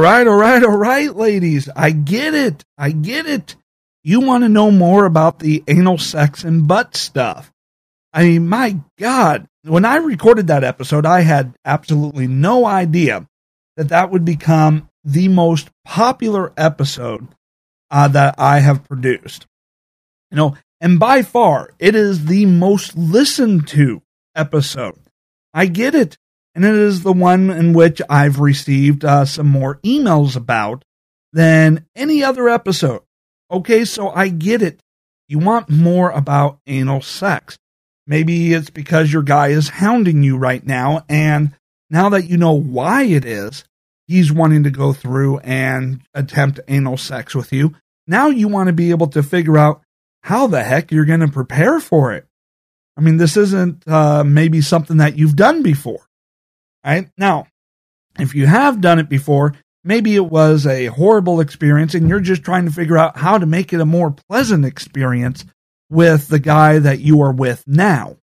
right, 0.00 0.26
all 0.26 0.36
right, 0.36 0.62
all 0.62 0.76
right, 0.76 1.14
ladies. 1.14 1.68
I 1.74 1.90
get 1.90 2.34
it. 2.34 2.64
I 2.78 2.90
get 2.92 3.26
it. 3.26 3.56
You 4.04 4.20
want 4.20 4.44
to 4.44 4.48
know 4.48 4.70
more 4.70 5.04
about 5.04 5.38
the 5.38 5.62
anal 5.68 5.98
sex 5.98 6.44
and 6.44 6.66
butt 6.66 6.96
stuff. 6.96 7.52
I 8.12 8.24
mean, 8.24 8.48
my 8.48 8.78
God, 8.98 9.46
when 9.64 9.84
I 9.84 9.96
recorded 9.96 10.48
that 10.48 10.64
episode, 10.64 11.06
I 11.06 11.20
had 11.20 11.54
absolutely 11.64 12.26
no 12.26 12.66
idea 12.66 13.26
that 13.76 13.88
that 13.88 14.10
would 14.10 14.24
become 14.24 14.88
the 15.04 15.28
most 15.28 15.70
popular 15.84 16.52
episode 16.56 17.28
uh, 17.90 18.08
that 18.08 18.34
I 18.38 18.60
have 18.60 18.84
produced. 18.84 19.46
You 20.30 20.36
know, 20.36 20.56
and 20.80 20.98
by 20.98 21.22
far, 21.22 21.74
it 21.78 21.94
is 21.94 22.26
the 22.26 22.46
most 22.46 22.96
listened 22.96 23.68
to 23.68 24.02
episode. 24.34 24.98
I 25.54 25.66
get 25.66 25.94
it. 25.94 26.16
And 26.54 26.64
it 26.64 26.74
is 26.74 27.02
the 27.02 27.12
one 27.12 27.50
in 27.50 27.72
which 27.72 28.02
I've 28.10 28.38
received 28.38 29.04
uh, 29.04 29.24
some 29.24 29.48
more 29.48 29.76
emails 29.84 30.36
about 30.36 30.84
than 31.32 31.86
any 31.96 32.22
other 32.22 32.48
episode. 32.48 33.02
Okay, 33.50 33.84
so 33.84 34.10
I 34.10 34.28
get 34.28 34.62
it. 34.62 34.80
You 35.28 35.38
want 35.38 35.70
more 35.70 36.10
about 36.10 36.58
anal 36.66 37.00
sex. 37.00 37.58
Maybe 38.06 38.52
it's 38.52 38.70
because 38.70 39.12
your 39.12 39.22
guy 39.22 39.48
is 39.48 39.68
hounding 39.68 40.22
you 40.22 40.36
right 40.36 40.64
now, 40.66 41.04
and 41.08 41.56
now 41.88 42.08
that 42.10 42.28
you 42.28 42.36
know 42.36 42.52
why 42.52 43.04
it 43.04 43.24
is, 43.24 43.64
he's 44.06 44.32
wanting 44.32 44.64
to 44.64 44.70
go 44.70 44.92
through 44.92 45.38
and 45.38 46.02
attempt 46.12 46.60
anal 46.68 46.96
sex 46.96 47.34
with 47.34 47.52
you. 47.52 47.74
Now 48.06 48.28
you 48.28 48.48
want 48.48 48.66
to 48.66 48.72
be 48.72 48.90
able 48.90 49.06
to 49.08 49.22
figure 49.22 49.56
out 49.56 49.82
how 50.22 50.46
the 50.46 50.62
heck 50.62 50.90
you're 50.90 51.04
going 51.04 51.20
to 51.20 51.28
prepare 51.28 51.80
for 51.80 52.12
it. 52.12 52.26
I 52.96 53.00
mean, 53.00 53.16
this 53.16 53.36
isn't 53.36 53.86
uh, 53.88 54.24
maybe 54.24 54.60
something 54.60 54.98
that 54.98 55.16
you've 55.16 55.36
done 55.36 55.62
before, 55.62 56.06
right? 56.84 57.08
Now, 57.16 57.46
if 58.18 58.34
you 58.34 58.46
have 58.46 58.80
done 58.80 58.98
it 58.98 59.08
before, 59.08 59.54
maybe 59.84 60.14
it 60.14 60.26
was 60.26 60.66
a 60.66 60.86
horrible 60.86 61.40
experience 61.40 61.94
and 61.94 62.08
you're 62.08 62.20
just 62.20 62.42
trying 62.42 62.66
to 62.66 62.72
figure 62.72 62.98
out 62.98 63.16
how 63.16 63.38
to 63.38 63.46
make 63.46 63.72
it 63.72 63.80
a 63.80 63.86
more 63.86 64.14
pleasant 64.28 64.64
experience 64.64 65.44
with 65.90 66.28
the 66.28 66.38
guy 66.38 66.78
that 66.78 67.00
you 67.00 67.20
are 67.22 67.32
with 67.32 67.64
now. 67.66 68.16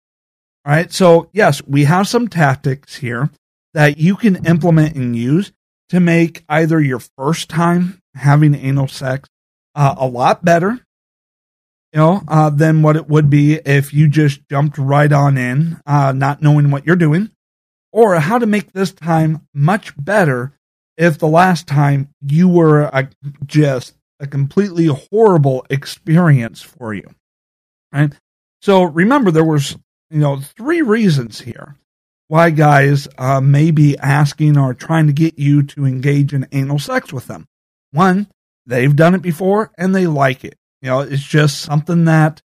All 0.66 0.74
right. 0.74 0.92
So, 0.92 1.30
yes, 1.34 1.62
we 1.66 1.86
have 1.86 2.08
some 2.08 2.28
tactics 2.28 2.98
here 2.98 3.30
that 3.74 3.98
you 3.98 4.16
can 4.16 4.46
implement 4.46 4.96
and 4.96 5.16
use 5.16 5.52
to 5.90 6.00
make 6.00 6.44
either 6.50 6.80
your 6.80 7.00
first 7.18 7.50
time 7.50 8.00
having 8.16 8.56
anal 8.56 8.88
sex 8.88 9.30
uh, 9.76 9.96
a 9.98 10.08
lot 10.08 10.44
better, 10.44 10.72
you 11.94 12.00
know, 12.00 12.22
uh, 12.28 12.50
than 12.50 12.82
what 12.82 12.96
it 12.96 13.08
would 13.08 13.30
be 13.30 13.54
if 13.54 13.94
you 13.94 14.08
just 14.08 14.48
jumped 14.50 14.78
right 14.78 15.12
on 15.12 15.38
in, 15.38 15.80
uh, 15.86 16.12
not 16.12 16.42
knowing 16.42 16.70
what 16.72 16.86
you're 16.86 16.96
doing, 16.96 17.32
or 17.92 18.20
how 18.20 18.38
to 18.38 18.46
make 18.46 18.72
this 18.72 18.92
time 18.92 19.48
much 19.54 19.94
better 19.98 20.54
if 20.98 21.18
the 21.18 21.28
last 21.28 21.68
time 21.68 22.10
you 22.22 22.48
were 22.48 22.84
a, 22.84 23.10
just 23.46 23.96
a 24.20 24.28
completely 24.28 24.88
horrible 24.88 25.66
experience 25.70 26.62
for 26.62 26.94
you. 26.94 27.10
Right. 27.92 28.14
So 28.62 28.84
remember, 28.84 29.32
there 29.32 29.46
was, 29.46 29.78
you 30.10 30.20
know, 30.20 30.40
three 30.40 30.82
reasons 30.82 31.40
here 31.40 31.76
why 32.28 32.52
guys 32.52 33.08
uh, 33.18 33.42
may 33.42 33.72
be 33.72 33.98
asking 33.98 34.58
or 34.58 34.74
trying 34.74 35.08
to 35.08 35.14
get 35.14 35.40
you 35.40 35.64
to 35.64 35.86
engage 35.86 36.34
in 36.34 36.48
anal 36.52 36.78
sex 36.78 37.12
with 37.12 37.26
them. 37.28 37.48
One, 37.92 38.28
they've 38.68 38.96
done 38.96 39.16
it 39.16 39.22
before 39.22 39.72
and 39.78 39.96
they 39.96 40.06
like 40.06 40.44
it. 40.46 40.56
You 40.82 40.90
know, 40.90 41.00
it's 41.00 41.24
just 41.24 41.62
something 41.62 42.06
that, 42.06 42.42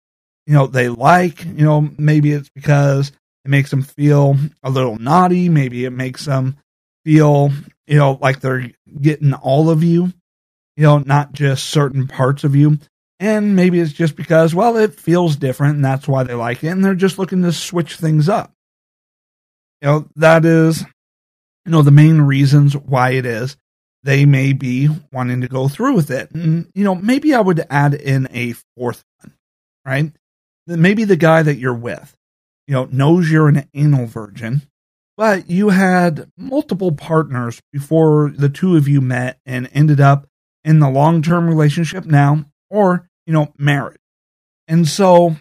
you 0.47 0.54
know, 0.54 0.66
they 0.66 0.88
like. 0.88 1.44
You 1.44 1.64
know, 1.64 1.91
maybe 1.98 2.32
it's 2.32 2.48
because 2.50 3.12
it 3.44 3.50
makes 3.50 3.70
them 3.70 3.82
feel 3.82 4.36
a 4.62 4.70
little 4.70 4.98
naughty. 4.98 5.48
Maybe 5.48 5.84
it 5.84 5.91
makes 5.91 6.25
them 6.25 6.56
feel, 7.04 7.50
you 7.86 7.98
know, 7.98 8.19
like 8.20 8.41
they're 8.41 8.70
getting 9.00 9.34
all 9.34 9.70
of 9.70 9.82
you, 9.82 10.12
you 10.76 10.84
know, 10.84 10.98
not 10.98 11.32
just 11.32 11.70
certain 11.70 12.06
parts 12.06 12.44
of 12.44 12.54
you. 12.54 12.78
And 13.19 13.54
maybe 13.54 13.78
it's 13.78 13.92
just 13.92 14.16
because, 14.16 14.54
well, 14.54 14.76
it 14.76 14.98
feels 14.98 15.36
different 15.36 15.76
and 15.76 15.84
that's 15.84 16.08
why 16.08 16.25
they 16.25 16.34
like 16.34 16.64
it. 16.64 16.69
And 16.69 16.84
they're 16.84 16.94
just 16.94 17.19
looking 17.19 17.42
to 17.42 17.52
switch 17.52 17.97
things 17.97 18.28
up. 18.28 18.52
You 19.81 19.88
know, 19.88 20.08
that 20.16 20.44
is, 20.44 20.82
you 21.64 21.72
know, 21.72 21.82
the 21.82 21.91
main 21.91 22.20
reasons 22.20 22.76
why 22.76 23.10
it 23.10 23.26
is 23.26 23.56
they 24.04 24.25
may 24.25 24.52
be 24.52 24.88
wanting 25.12 25.42
to 25.42 25.48
go 25.48 25.69
through 25.69 25.94
with 25.94 26.10
it. 26.10 26.31
And, 26.32 26.69
you 26.75 26.84
know, 26.84 26.94
maybe 26.94 27.34
I 27.34 27.41
would 27.41 27.64
add 27.70 27.94
in 27.94 28.28
a 28.32 28.54
fourth 28.76 29.04
one, 29.20 29.34
right? 29.84 30.12
Maybe 30.66 31.04
the 31.04 31.16
guy 31.16 31.42
that 31.42 31.58
you're 31.58 31.75
with, 31.75 32.14
you 32.72 32.78
know, 32.78 32.88
knows 32.90 33.30
you're 33.30 33.48
an 33.48 33.68
anal 33.74 34.06
virgin, 34.06 34.62
but 35.18 35.50
you 35.50 35.68
had 35.68 36.30
multiple 36.38 36.92
partners 36.92 37.60
before 37.70 38.32
the 38.34 38.48
two 38.48 38.76
of 38.76 38.88
you 38.88 39.02
met 39.02 39.38
and 39.44 39.68
ended 39.74 40.00
up 40.00 40.26
in 40.64 40.78
the 40.78 40.88
long 40.88 41.20
term 41.20 41.46
relationship 41.46 42.06
now 42.06 42.46
or, 42.70 43.06
you 43.26 43.32
know, 43.34 43.52
marriage. 43.58 44.00
And 44.66 44.88
so, 44.88 45.36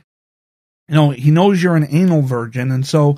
you 0.89 0.95
know, 0.95 1.11
he 1.11 1.31
knows 1.31 1.63
you're 1.63 1.77
an 1.77 1.87
anal 1.89 2.21
virgin. 2.21 2.69
And 2.69 2.85
so 2.85 3.17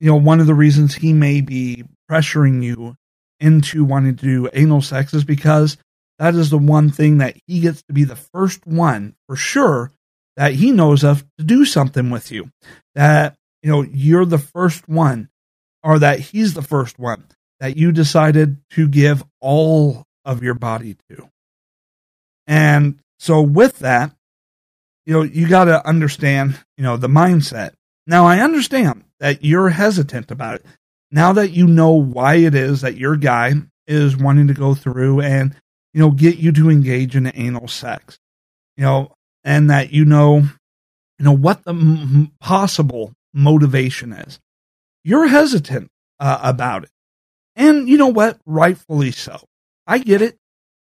you 0.00 0.08
know, 0.08 0.16
one 0.16 0.40
of 0.40 0.46
the 0.46 0.54
reasons 0.54 0.94
he 0.94 1.12
may 1.12 1.40
be 1.40 1.84
pressuring 2.10 2.62
you 2.62 2.96
into 3.40 3.84
wanting 3.84 4.16
to 4.16 4.24
do 4.24 4.48
anal 4.52 4.82
sex 4.82 5.12
is 5.14 5.24
because 5.24 5.76
that 6.18 6.34
is 6.34 6.50
the 6.50 6.58
one 6.58 6.90
thing 6.90 7.18
that 7.18 7.36
he 7.46 7.60
gets 7.60 7.82
to 7.82 7.92
be 7.92 8.04
the 8.04 8.16
first 8.16 8.66
one 8.66 9.14
for 9.26 9.36
sure 9.36 9.90
that 10.36 10.54
he 10.54 10.70
knows 10.70 11.04
of 11.04 11.24
to 11.38 11.44
do 11.44 11.64
something 11.64 12.10
with 12.10 12.30
you. 12.30 12.50
That, 12.94 13.36
you 13.62 13.70
know, 13.70 13.82
you're 13.82 14.24
the 14.24 14.38
first 14.38 14.88
one 14.88 15.28
or 15.82 15.98
that 15.98 16.20
he's 16.20 16.54
the 16.54 16.62
first 16.62 16.98
one 16.98 17.24
that 17.60 17.76
you 17.76 17.92
decided 17.92 18.58
to 18.70 18.88
give 18.88 19.24
all 19.40 20.04
of 20.24 20.42
your 20.42 20.54
body 20.54 20.96
to. 21.10 21.28
And 22.46 23.00
so 23.18 23.42
with 23.42 23.80
that, 23.80 24.12
you 25.06 25.14
know, 25.14 25.22
you 25.22 25.48
got 25.48 25.64
to 25.64 25.86
understand, 25.86 26.58
you 26.76 26.84
know, 26.84 26.96
the 26.96 27.08
mindset. 27.08 27.72
Now 28.06 28.26
I 28.26 28.40
understand 28.40 29.04
that 29.20 29.44
you're 29.44 29.70
hesitant 29.70 30.30
about 30.30 30.56
it. 30.56 30.66
Now 31.10 31.32
that 31.32 31.50
you 31.50 31.66
know 31.66 31.92
why 31.92 32.36
it 32.36 32.54
is 32.54 32.82
that 32.82 32.96
your 32.96 33.16
guy 33.16 33.54
is 33.86 34.16
wanting 34.16 34.48
to 34.48 34.54
go 34.54 34.74
through 34.74 35.22
and, 35.22 35.54
you 35.94 36.00
know, 36.00 36.10
get 36.10 36.36
you 36.36 36.52
to 36.52 36.70
engage 36.70 37.16
in 37.16 37.30
anal 37.34 37.68
sex, 37.68 38.18
you 38.76 38.84
know, 38.84 39.14
and 39.44 39.70
that 39.70 39.92
you 39.92 40.04
know, 40.04 40.38
you 41.18 41.24
know, 41.24 41.32
what 41.32 41.64
the 41.64 42.30
possible 42.40 43.14
motivation 43.38 44.12
is, 44.12 44.40
you're 45.04 45.28
hesitant 45.28 45.90
uh, 46.20 46.40
about 46.42 46.84
it. 46.84 46.90
And 47.56 47.88
you 47.88 47.96
know 47.96 48.08
what? 48.08 48.38
Rightfully 48.44 49.12
so. 49.12 49.40
I 49.86 49.98
get 49.98 50.20
it. 50.20 50.36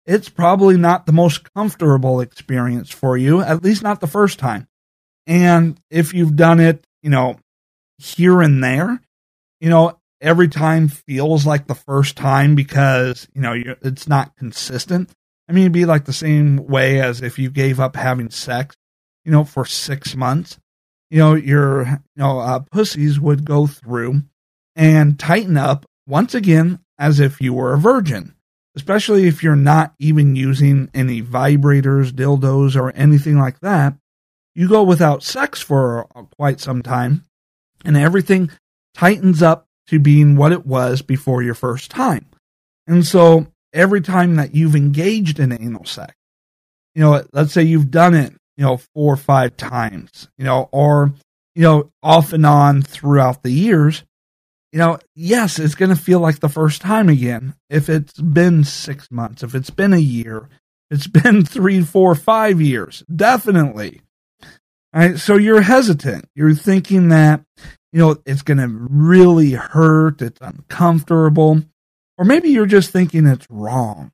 It's 0.06 0.28
probably 0.28 0.76
not 0.76 1.06
the 1.06 1.12
most 1.12 1.52
comfortable 1.54 2.20
experience 2.20 2.90
for 2.90 3.16
you, 3.16 3.40
at 3.40 3.62
least 3.62 3.82
not 3.82 4.00
the 4.00 4.06
first 4.06 4.38
time. 4.38 4.66
And 5.26 5.80
if 5.90 6.14
you've 6.14 6.36
done 6.36 6.60
it, 6.60 6.86
you 7.02 7.10
know, 7.10 7.38
here 7.98 8.40
and 8.40 8.62
there, 8.62 9.00
you 9.60 9.68
know, 9.68 9.98
every 10.20 10.48
time 10.48 10.88
feels 10.88 11.44
like 11.46 11.66
the 11.66 11.74
first 11.74 12.16
time 12.16 12.54
because, 12.54 13.28
you 13.34 13.40
know, 13.40 13.54
it's 13.82 14.08
not 14.08 14.36
consistent. 14.36 15.10
I 15.48 15.52
mean, 15.52 15.64
it'd 15.64 15.72
be 15.72 15.84
like 15.84 16.04
the 16.04 16.12
same 16.12 16.66
way 16.66 17.00
as 17.00 17.20
if 17.20 17.38
you 17.38 17.50
gave 17.50 17.80
up 17.80 17.96
having 17.96 18.30
sex, 18.30 18.76
you 19.24 19.32
know, 19.32 19.44
for 19.44 19.64
six 19.64 20.14
months. 20.14 20.58
You 21.10 21.18
know, 21.18 21.34
your, 21.34 21.86
you 21.86 21.98
know, 22.16 22.40
uh, 22.40 22.60
pussies 22.60 23.20
would 23.20 23.44
go 23.44 23.66
through 23.66 24.22
and 24.74 25.18
tighten 25.18 25.56
up 25.56 25.86
once 26.06 26.34
again 26.34 26.80
as 26.98 27.20
if 27.20 27.40
you 27.40 27.54
were 27.54 27.74
a 27.74 27.78
virgin, 27.78 28.34
especially 28.76 29.26
if 29.26 29.42
you're 29.42 29.56
not 29.56 29.94
even 29.98 30.36
using 30.36 30.90
any 30.94 31.22
vibrators, 31.22 32.10
dildos, 32.10 32.74
or 32.74 32.90
anything 32.92 33.38
like 33.38 33.60
that. 33.60 33.94
You 34.54 34.68
go 34.68 34.82
without 34.82 35.22
sex 35.22 35.60
for 35.60 36.06
quite 36.36 36.60
some 36.60 36.82
time 36.82 37.24
and 37.84 37.96
everything 37.96 38.50
tightens 38.94 39.42
up 39.42 39.68
to 39.88 39.98
being 39.98 40.36
what 40.36 40.52
it 40.52 40.66
was 40.66 41.02
before 41.02 41.42
your 41.42 41.54
first 41.54 41.90
time. 41.90 42.26
And 42.86 43.04
so 43.06 43.46
every 43.72 44.00
time 44.00 44.36
that 44.36 44.54
you've 44.54 44.76
engaged 44.76 45.38
in 45.38 45.52
anal 45.52 45.84
sex, 45.84 46.14
you 46.94 47.02
know, 47.02 47.22
let's 47.32 47.52
say 47.52 47.62
you've 47.62 47.90
done 47.90 48.14
it, 48.14 48.32
you 48.56 48.64
know, 48.64 48.76
four 48.76 49.14
or 49.14 49.18
five 49.18 49.56
times, 49.56 50.28
you 50.38 50.44
know, 50.44 50.68
or, 50.72 51.12
you 51.54 51.62
know, 51.62 51.90
off 52.02 52.32
and 52.32 52.46
on 52.46 52.82
throughout 52.82 53.42
the 53.42 53.50
years, 53.50 54.02
you 54.72 54.78
know, 54.78 54.98
yes, 55.14 55.58
it's 55.58 55.74
going 55.74 55.94
to 55.94 55.96
feel 55.96 56.20
like 56.20 56.40
the 56.40 56.48
first 56.48 56.82
time 56.82 57.08
again. 57.08 57.54
If 57.70 57.88
it's 57.88 58.20
been 58.20 58.64
six 58.64 59.10
months, 59.10 59.42
if 59.42 59.54
it's 59.54 59.70
been 59.70 59.92
a 59.92 59.98
year, 59.98 60.48
it's 60.90 61.06
been 61.06 61.44
three, 61.44 61.82
four, 61.82 62.14
five 62.14 62.60
years, 62.60 63.04
definitely. 63.14 64.02
Right, 64.94 65.18
so 65.18 65.36
you're 65.36 65.60
hesitant. 65.60 66.26
You're 66.34 66.54
thinking 66.54 67.10
that, 67.10 67.42
you 67.92 68.00
know, 68.00 68.16
it's 68.24 68.42
going 68.42 68.58
to 68.58 68.68
really 68.68 69.52
hurt. 69.52 70.22
It's 70.22 70.40
uncomfortable. 70.40 71.62
Or 72.16 72.24
maybe 72.24 72.48
you're 72.48 72.64
just 72.64 72.90
thinking 72.90 73.26
it's 73.26 73.46
wrong. 73.50 74.12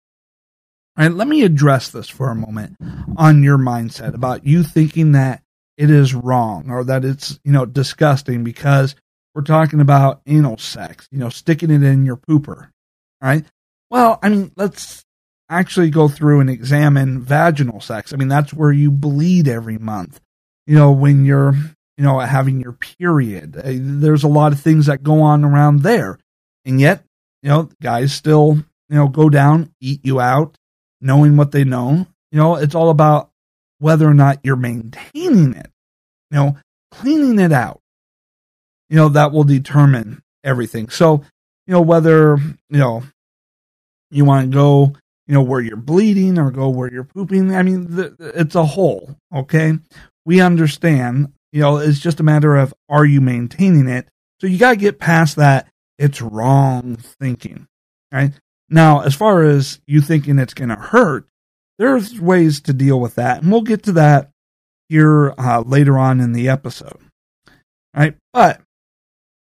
All 0.94 1.06
right, 1.06 1.14
let 1.14 1.26
me 1.26 1.42
address 1.42 1.88
this 1.88 2.08
for 2.08 2.28
a 2.28 2.34
moment 2.34 2.76
on 3.16 3.42
your 3.42 3.56
mindset 3.56 4.14
about 4.14 4.46
you 4.46 4.62
thinking 4.62 5.12
that 5.12 5.42
it 5.78 5.90
is 5.90 6.14
wrong 6.14 6.70
or 6.70 6.84
that 6.84 7.02
it's, 7.02 7.40
you 7.44 7.52
know, 7.52 7.64
disgusting 7.64 8.44
because 8.44 8.94
we're 9.34 9.40
talking 9.40 9.80
about 9.80 10.20
anal 10.26 10.58
sex, 10.58 11.08
you 11.10 11.18
know, 11.18 11.30
sticking 11.30 11.70
it 11.70 11.82
in 11.82 12.04
your 12.04 12.18
pooper. 12.18 12.68
Right? 13.22 13.46
Well, 13.88 14.18
I 14.22 14.28
mean, 14.28 14.52
let's 14.56 15.02
actually 15.48 15.88
go 15.88 16.08
through 16.08 16.40
and 16.40 16.50
examine 16.50 17.22
vaginal 17.22 17.80
sex. 17.80 18.12
I 18.12 18.16
mean, 18.16 18.28
that's 18.28 18.52
where 18.52 18.72
you 18.72 18.90
bleed 18.90 19.48
every 19.48 19.78
month. 19.78 20.20
You 20.66 20.76
know, 20.76 20.92
when 20.92 21.24
you're, 21.24 21.54
you 21.96 22.04
know, 22.04 22.18
having 22.18 22.60
your 22.60 22.72
period, 22.72 23.56
uh, 23.56 23.62
there's 23.64 24.24
a 24.24 24.28
lot 24.28 24.52
of 24.52 24.60
things 24.60 24.86
that 24.86 25.02
go 25.02 25.22
on 25.22 25.42
around 25.42 25.80
there. 25.80 26.18
And 26.66 26.78
yet, 26.78 27.02
you 27.42 27.48
know, 27.48 27.70
guys 27.80 28.12
still, 28.12 28.56
you 28.90 28.96
know, 28.96 29.08
go 29.08 29.30
down, 29.30 29.72
eat 29.80 30.04
you 30.04 30.20
out, 30.20 30.58
knowing 31.02 31.36
what 31.36 31.52
they 31.52 31.64
know. 31.64 32.06
You 32.30 32.38
know, 32.38 32.56
it's 32.56 32.74
all 32.74 32.88
about 32.88 33.30
whether 33.78 34.08
or 34.08 34.14
not 34.14 34.38
you're 34.42 34.56
maintaining 34.56 35.54
it. 35.54 35.70
You 36.30 36.38
know, 36.38 36.56
cleaning 36.90 37.38
it 37.38 37.52
out. 37.52 37.80
You 38.88 38.96
know, 38.96 39.08
that 39.10 39.32
will 39.32 39.44
determine 39.44 40.22
everything. 40.44 40.88
So, 40.88 41.24
you 41.66 41.72
know, 41.72 41.80
whether, 41.80 42.36
you 42.36 42.78
know, 42.78 43.02
you 44.10 44.24
want 44.24 44.50
to 44.50 44.54
go, 44.54 44.92
you 45.26 45.34
know, 45.34 45.42
where 45.42 45.60
you're 45.60 45.76
bleeding 45.76 46.38
or 46.38 46.50
go 46.50 46.68
where 46.68 46.92
you're 46.92 47.04
pooping. 47.04 47.54
I 47.54 47.62
mean, 47.62 47.96
the, 47.96 48.14
it's 48.34 48.54
a 48.54 48.64
whole, 48.64 49.16
okay? 49.34 49.78
We 50.24 50.40
understand, 50.40 51.32
you 51.52 51.60
know, 51.60 51.78
it's 51.78 52.00
just 52.00 52.20
a 52.20 52.24
matter 52.24 52.56
of 52.56 52.74
are 52.88 53.04
you 53.04 53.20
maintaining 53.20 53.88
it? 53.88 54.06
So 54.40 54.46
you 54.46 54.58
got 54.58 54.70
to 54.70 54.76
get 54.76 54.98
past 54.98 55.36
that 55.36 55.68
it's 55.98 56.20
wrong 56.20 56.96
thinking, 56.96 57.68
right? 58.10 58.32
Now, 58.68 59.00
as 59.00 59.14
far 59.14 59.42
as 59.42 59.80
you 59.86 60.00
thinking 60.00 60.38
it's 60.38 60.54
going 60.54 60.70
to 60.70 60.76
hurt, 60.76 61.26
there's 61.78 62.20
ways 62.20 62.60
to 62.62 62.72
deal 62.72 63.00
with 63.00 63.16
that. 63.16 63.42
And 63.42 63.50
we'll 63.50 63.62
get 63.62 63.82
to 63.84 63.92
that 63.92 64.30
here 64.88 65.34
uh, 65.38 65.62
later 65.66 65.98
on 65.98 66.20
in 66.20 66.32
the 66.32 66.48
episode, 66.48 66.98
right? 67.94 68.14
But, 68.32 68.60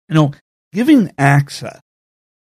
you 0.08 0.14
know, 0.14 0.32
giving 0.72 1.12
access, 1.18 1.80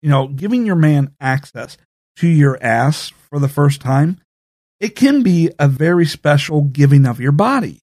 you 0.03 0.11
know, 0.11 0.29
giving 0.29 0.67
your 0.67 0.77
man 0.77 1.15
access 1.21 1.77
to 2.17 2.29
your 2.29 2.63
ass 2.63 3.13
for 3.31 3.39
the 3.39 3.49
first 3.49 3.81
time, 3.81 4.21
it 4.81 4.97
can 4.97 5.23
be 5.23 5.51
a 5.59 5.67
very 5.67 6.07
special 6.07 6.63
giving 6.63 7.07
of 7.07 7.21
your 7.21 7.33
body. 7.33 7.81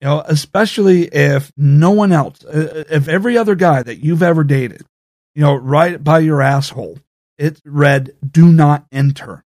You 0.00 0.08
know, 0.08 0.22
especially 0.26 1.04
if 1.04 1.52
no 1.58 1.90
one 1.90 2.10
else, 2.10 2.42
uh, 2.44 2.84
if 2.88 3.06
every 3.06 3.36
other 3.36 3.54
guy 3.54 3.82
that 3.82 4.02
you've 4.02 4.22
ever 4.22 4.44
dated, 4.44 4.82
you 5.34 5.42
know, 5.42 5.54
right 5.54 6.02
by 6.02 6.20
your 6.20 6.40
asshole, 6.40 6.98
it 7.40 7.60
read, 7.64 8.12
do 8.28 8.52
not 8.52 8.86
enter. 8.92 9.44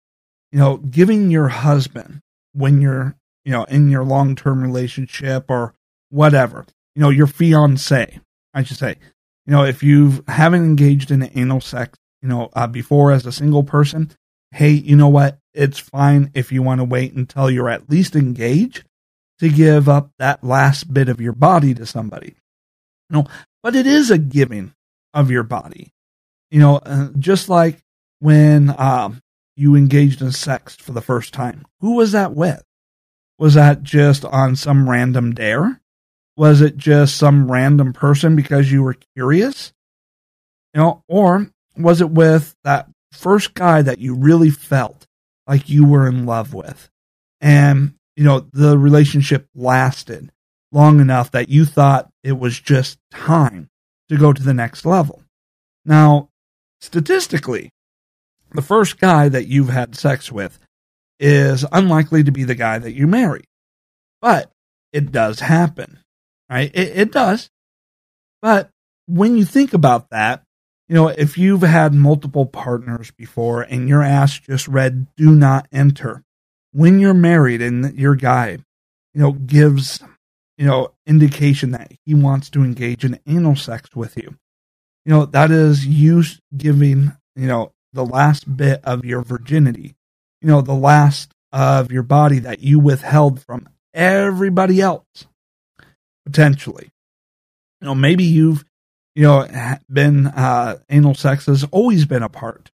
You 0.53 0.61
know, 0.61 0.77
giving 0.79 1.31
your 1.31 1.49
husband 1.49 2.21
when 2.53 2.81
you're, 2.81 3.17
you 3.45 3.53
know, 3.53 3.65
in 3.65 3.91
your 3.91 4.05
long 4.05 4.37
term 4.37 4.63
relationship 4.63 5.47
or 5.49 5.75
whatever, 6.09 6.65
you 6.95 7.03
know, 7.03 7.11
your 7.11 7.27
fiance, 7.27 8.21
I 8.55 8.63
should 8.63 8.79
say, 8.79 8.97
you 9.47 9.53
know, 9.53 9.65
if 9.65 9.83
you 9.83 10.25
haven't 10.29 10.65
engaged 10.65 11.11
in 11.11 11.31
anal 11.35 11.61
sex, 11.61 11.99
you 12.23 12.29
know, 12.29 12.51
uh, 12.53 12.67
before 12.67 13.11
as 13.11 13.27
a 13.27 13.33
single 13.33 13.65
person, 13.65 14.11
hey, 14.53 14.71
you 14.71 14.97
know 14.97 15.09
what? 15.09 15.39
It's 15.53 15.79
fine 15.79 16.31
if 16.35 16.53
you 16.53 16.63
want 16.63 16.81
to 16.81 16.85
wait 16.85 17.13
until 17.15 17.51
you're 17.51 17.69
at 17.69 17.91
least 17.91 18.15
engaged 18.15 18.85
to 19.41 19.49
give 19.49 19.89
up 19.89 20.11
that 20.19 20.45
last 20.45 20.93
bit 20.93 21.09
of 21.09 21.21
your 21.21 21.33
body 21.33 21.75
to 21.75 21.87
somebody. 21.87 22.37
You 23.09 23.17
know, 23.17 23.27
but 23.63 23.75
it 23.75 23.87
is 23.87 24.11
a 24.11 24.19
giving 24.19 24.75
of 25.13 25.31
your 25.31 25.43
body. 25.43 25.93
You 26.51 26.61
know, 26.61 26.77
uh, 26.77 27.09
just 27.19 27.49
like 27.49 27.79
when 28.21 28.75
um, 28.79 29.21
you 29.57 29.77
engaged 29.77 30.23
in 30.23 30.33
sex 30.33 30.75
for 30.77 30.93
the 30.93 31.03
first 31.03 31.35
time. 31.35 31.67
Who 31.81 31.97
was 31.97 32.13
that 32.13 32.35
with? 32.35 32.63
Was 33.39 33.55
that 33.55 33.83
just 33.83 34.25
on 34.25 34.57
some 34.57 34.89
random 34.89 35.33
dare? 35.33 35.81
Was 36.37 36.63
it 36.63 36.79
just 36.79 37.17
some 37.17 37.51
random 37.53 37.93
person 37.93 38.37
because 38.37 38.73
you 38.73 38.83
were 38.83 38.97
curious? 39.15 39.75
You 40.73 40.81
know, 40.81 41.05
or 41.09 41.51
was 41.77 42.01
it 42.01 42.11
with 42.11 42.55
that 42.65 42.89
first 43.13 43.53
guy 43.53 43.83
that 43.83 43.99
you 43.99 44.15
really 44.15 44.51
felt 44.51 45.07
like 45.47 45.69
you 45.69 45.85
were 45.85 46.09
in 46.09 46.25
love 46.25 46.55
with? 46.55 46.89
And, 47.41 47.95
you 48.17 48.25
know, 48.25 48.41
the 48.53 48.79
relationship 48.79 49.47
lasted 49.55 50.33
long 50.73 51.01
enough 51.01 51.33
that 51.33 51.51
you 51.51 51.67
thought 51.67 52.11
it 52.23 52.39
was 52.39 52.59
just 52.59 52.99
time 53.11 53.69
to 54.09 54.17
go 54.17 54.33
to 54.33 54.43
the 54.43 54.55
next 54.55 54.87
level. 54.87 55.23
Now, 55.85 56.30
statistically, 56.81 57.71
the 58.53 58.63
first 58.63 58.99
guy 58.99 59.29
that 59.29 59.47
you've 59.47 59.69
had 59.69 59.97
sex 59.97 60.33
with 60.33 60.59
is 61.19 61.65
unlikely 61.73 62.25
to 62.25 62.33
be 62.33 62.45
the 62.45 62.55
guy 62.55 62.79
that 62.79 62.93
you 62.93 63.07
marry. 63.07 63.45
But 64.21 64.51
it 64.93 65.13
does 65.13 65.41
happen, 65.41 65.99
right? 66.49 66.71
It, 66.75 66.99
it 66.99 67.13
does. 67.13 67.49
But 68.43 68.71
when 69.07 69.37
you 69.37 69.45
think 69.45 69.75
about 69.75 70.11
that, 70.11 70.43
you 70.89 70.95
know, 70.95 71.09
if 71.09 71.39
you've 71.39 71.63
had 71.63 71.95
multiple 71.95 72.47
partners 72.47 73.13
before 73.13 73.63
and 73.63 73.89
your 73.89 74.03
ass 74.03 74.39
just 74.39 74.67
read 74.67 75.07
do 75.17 75.31
not 75.31 75.69
enter, 75.71 76.25
when 76.73 76.99
you're 76.99 77.15
married 77.15 77.63
and 77.63 77.97
your 77.99 78.17
guy, 78.17 78.59
you 79.15 79.21
know, 79.21 79.33
gives, 79.33 80.03
you 80.57 80.67
know, 80.67 80.93
indication 81.07 81.73
that 81.73 81.93
he 82.05 82.15
wants 82.15 82.51
to 82.51 82.65
engage 82.65 83.05
in 83.05 83.21
anal 83.27 83.57
sex 83.57 83.95
with 83.95 84.17
you, 84.17 84.35
you 85.05 85.13
know, 85.13 85.27
that 85.27 85.51
is 85.51 85.87
you 85.87 86.23
giving, 86.57 87.13
you 87.37 87.47
know, 87.47 87.73
the 87.93 88.05
last 88.05 88.57
bit 88.57 88.81
of 88.85 89.05
your 89.05 89.23
virginity, 89.23 89.95
you 90.41 90.49
know, 90.49 90.61
the 90.61 90.75
last 90.75 91.33
of 91.53 91.91
your 91.91 92.03
body 92.03 92.39
that 92.41 92.61
you 92.61 92.79
withheld 92.79 93.43
from 93.43 93.69
everybody 93.93 94.81
else, 94.81 95.27
potentially. 96.25 96.91
You 97.81 97.87
know, 97.87 97.95
maybe 97.95 98.25
you've 98.25 98.65
you 99.15 99.25
know, 99.25 99.47
been 99.93 100.29
uh, 100.29 100.79
anal 100.89 101.15
sex 101.15 101.47
has 101.47 101.65
always 101.65 102.05
been 102.05 102.23
a 102.23 102.29
part 102.29 102.71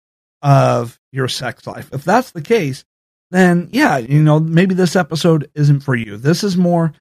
of 0.41 0.99
your 1.11 1.27
sex 1.27 1.67
life. 1.67 1.89
If 1.93 2.03
that's 2.03 2.31
the 2.31 2.41
case, 2.41 2.85
then 3.31 3.69
yeah, 3.71 3.97
you 3.97 4.23
know, 4.23 4.39
maybe 4.39 4.75
this 4.75 4.95
episode 4.95 5.49
isn't 5.55 5.81
for 5.81 5.95
you. 5.95 6.17
This 6.17 6.43
is 6.43 6.57
more 6.57 6.93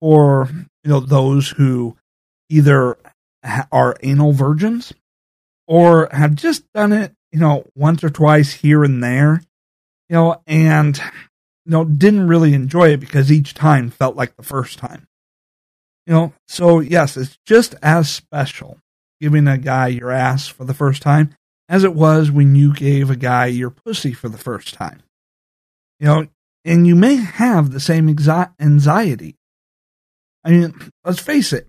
for 0.00 0.48
you 0.84 0.90
know 0.90 1.00
those 1.00 1.48
who 1.48 1.96
either 2.48 2.96
are 3.72 3.96
anal 4.02 4.32
virgins 4.32 4.92
or 5.66 6.08
have 6.12 6.34
just 6.34 6.70
done 6.72 6.92
it, 6.92 7.14
you 7.30 7.40
know, 7.40 7.64
once 7.74 8.02
or 8.04 8.10
twice 8.10 8.52
here 8.52 8.84
and 8.84 9.02
there, 9.02 9.42
you 10.08 10.14
know, 10.14 10.42
and 10.46 10.98
you 11.64 11.72
know 11.72 11.84
didn't 11.84 12.26
really 12.26 12.54
enjoy 12.54 12.90
it 12.90 13.00
because 13.00 13.30
each 13.30 13.54
time 13.54 13.90
felt 13.90 14.16
like 14.16 14.36
the 14.36 14.42
first 14.42 14.78
time. 14.78 15.06
You 16.06 16.12
know, 16.12 16.32
so 16.48 16.80
yes, 16.80 17.16
it's 17.16 17.38
just 17.46 17.74
as 17.82 18.10
special 18.10 18.78
giving 19.20 19.46
a 19.46 19.56
guy 19.56 19.86
your 19.86 20.10
ass 20.10 20.48
for 20.48 20.64
the 20.64 20.74
first 20.74 21.00
time 21.00 21.34
as 21.68 21.84
it 21.84 21.94
was 21.94 22.30
when 22.30 22.56
you 22.56 22.74
gave 22.74 23.08
a 23.08 23.16
guy 23.16 23.46
your 23.46 23.70
pussy 23.70 24.12
for 24.12 24.28
the 24.28 24.38
first 24.38 24.74
time. 24.74 25.02
You 26.00 26.06
know, 26.06 26.26
and 26.64 26.86
you 26.86 26.96
may 26.96 27.14
have 27.14 27.70
the 27.70 27.80
same 27.80 28.08
anxiety. 28.08 29.36
I 30.44 30.50
mean, 30.50 30.74
let's 31.04 31.20
face 31.20 31.52
it. 31.52 31.68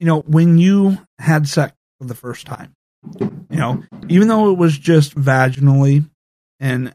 You 0.00 0.06
know, 0.06 0.20
when 0.22 0.58
you 0.58 0.98
had 1.18 1.46
sex 1.46 1.74
for 2.00 2.06
the 2.06 2.14
first 2.14 2.46
time, 2.46 2.74
you 3.20 3.56
know, 3.56 3.84
even 4.08 4.28
though 4.28 4.50
it 4.50 4.58
was 4.58 4.76
just 4.76 5.14
vaginally 5.14 6.08
and, 6.58 6.94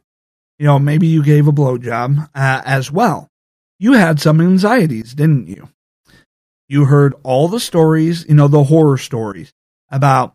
you 0.60 0.66
know, 0.66 0.80
maybe 0.80 1.08
you 1.08 1.24
gave 1.24 1.48
a 1.48 1.54
blowjob 1.54 2.30
uh, 2.36 2.62
as 2.66 2.92
well, 2.92 3.30
you 3.80 3.94
had 3.94 4.20
some 4.20 4.42
anxieties, 4.42 5.14
didn't 5.14 5.48
you? 5.48 5.70
You 6.68 6.86
heard 6.86 7.14
all 7.24 7.48
the 7.48 7.60
stories, 7.60 8.26
you 8.28 8.36
know, 8.36 8.48
the 8.48 8.64
horror 8.64 8.98
stories 8.98 9.54
about 9.90 10.34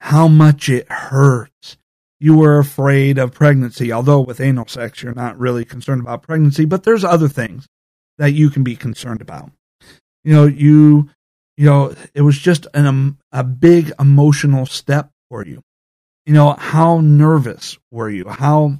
how 0.00 0.28
much 0.28 0.68
it 0.68 0.90
hurts. 0.90 1.76
You 2.20 2.36
were 2.36 2.58
afraid 2.58 3.18
of 3.18 3.32
pregnancy, 3.32 3.92
although 3.92 4.20
with 4.20 4.40
anal 4.40 4.68
sex, 4.68 5.02
you're 5.02 5.14
not 5.14 5.38
really 5.38 5.64
concerned 5.64 6.00
about 6.00 6.22
pregnancy, 6.22 6.64
but 6.64 6.84
there's 6.84 7.04
other 7.04 7.28
things 7.28 7.66
that 8.18 8.32
you 8.32 8.48
can 8.50 8.62
be 8.62 8.76
concerned 8.76 9.20
about. 9.20 9.50
You 10.22 10.34
know, 10.34 10.46
you, 10.46 11.10
you 11.56 11.66
know, 11.66 11.94
it 12.14 12.22
was 12.22 12.38
just 12.38 12.66
an, 12.74 12.86
um, 12.86 13.18
a 13.30 13.44
big 13.44 13.92
emotional 13.98 14.66
step 14.66 15.10
for 15.28 15.46
you. 15.46 15.62
You 16.26 16.34
know, 16.34 16.52
how 16.52 17.00
nervous 17.00 17.78
were 17.90 18.08
you? 18.08 18.28
How, 18.28 18.78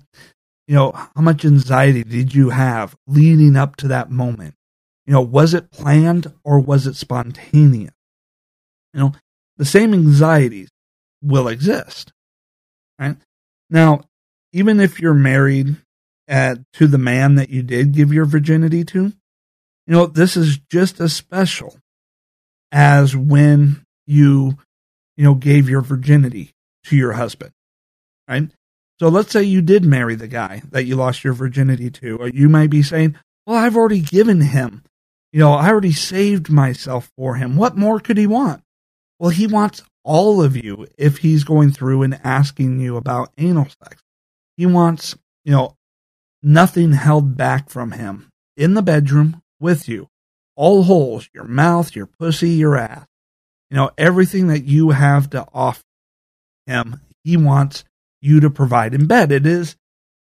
you 0.66 0.74
know, 0.74 0.92
how 0.92 1.20
much 1.20 1.44
anxiety 1.44 2.04
did 2.04 2.34
you 2.34 2.50
have 2.50 2.96
leading 3.06 3.56
up 3.56 3.76
to 3.76 3.88
that 3.88 4.10
moment? 4.10 4.54
You 5.06 5.12
know, 5.12 5.20
was 5.20 5.52
it 5.52 5.70
planned 5.70 6.32
or 6.44 6.60
was 6.60 6.86
it 6.86 6.94
spontaneous? 6.94 7.94
You 8.94 9.00
know, 9.00 9.12
the 9.56 9.64
same 9.64 9.92
anxieties 9.92 10.68
will 11.22 11.48
exist. 11.48 12.12
Right? 12.98 13.16
Now, 13.68 14.02
even 14.52 14.80
if 14.80 15.00
you're 15.00 15.14
married 15.14 15.76
at, 16.28 16.58
to 16.74 16.86
the 16.86 16.98
man 16.98 17.34
that 17.34 17.50
you 17.50 17.62
did 17.62 17.92
give 17.92 18.12
your 18.12 18.24
virginity 18.24 18.84
to, 18.84 19.04
you 19.04 19.12
know, 19.94 20.06
this 20.06 20.36
is 20.36 20.58
just 20.70 21.00
as 21.00 21.12
special 21.12 21.76
as 22.72 23.14
when 23.14 23.84
you, 24.06 24.58
you 25.16 25.24
know, 25.24 25.34
gave 25.34 25.68
your 25.68 25.82
virginity 25.82 26.50
to 26.84 26.96
your 26.96 27.12
husband. 27.12 27.52
Right? 28.26 28.48
So 28.98 29.08
let's 29.08 29.30
say 29.30 29.44
you 29.44 29.62
did 29.62 29.84
marry 29.84 30.16
the 30.16 30.28
guy 30.28 30.62
that 30.70 30.84
you 30.84 30.96
lost 30.96 31.22
your 31.22 31.34
virginity 31.34 31.90
to, 31.90 32.16
or 32.16 32.28
you 32.28 32.48
might 32.48 32.70
be 32.70 32.82
saying, 32.82 33.16
well, 33.46 33.56
I've 33.56 33.76
already 33.76 34.00
given 34.00 34.40
him 34.40 34.82
you 35.32 35.40
know, 35.40 35.52
I 35.52 35.70
already 35.70 35.92
saved 35.92 36.50
myself 36.50 37.10
for 37.16 37.36
him. 37.36 37.56
What 37.56 37.76
more 37.76 37.98
could 37.98 38.18
he 38.18 38.26
want? 38.26 38.62
Well, 39.18 39.30
he 39.30 39.46
wants 39.46 39.82
all 40.04 40.42
of 40.42 40.56
you 40.56 40.86
if 40.98 41.18
he's 41.18 41.44
going 41.44 41.72
through 41.72 42.02
and 42.02 42.20
asking 42.22 42.80
you 42.80 42.96
about 42.96 43.32
anal 43.38 43.68
sex. 43.82 44.02
He 44.56 44.66
wants 44.66 45.16
you 45.44 45.52
know, 45.52 45.76
nothing 46.42 46.92
held 46.92 47.36
back 47.36 47.70
from 47.70 47.92
him 47.92 48.28
in 48.56 48.74
the 48.74 48.82
bedroom 48.82 49.42
with 49.58 49.88
you. 49.88 50.08
All 50.56 50.82
holes, 50.82 51.28
your 51.34 51.44
mouth, 51.44 51.94
your 51.96 52.06
pussy, 52.06 52.50
your 52.50 52.76
ass. 52.76 53.06
You 53.70 53.76
know, 53.76 53.90
everything 53.96 54.48
that 54.48 54.64
you 54.64 54.90
have 54.90 55.30
to 55.30 55.46
offer 55.52 55.82
him, 56.66 57.00
he 57.24 57.36
wants 57.36 57.84
you 58.20 58.40
to 58.40 58.50
provide 58.50 58.94
in 58.94 59.06
bed. 59.06 59.32
It 59.32 59.46
is, 59.46 59.76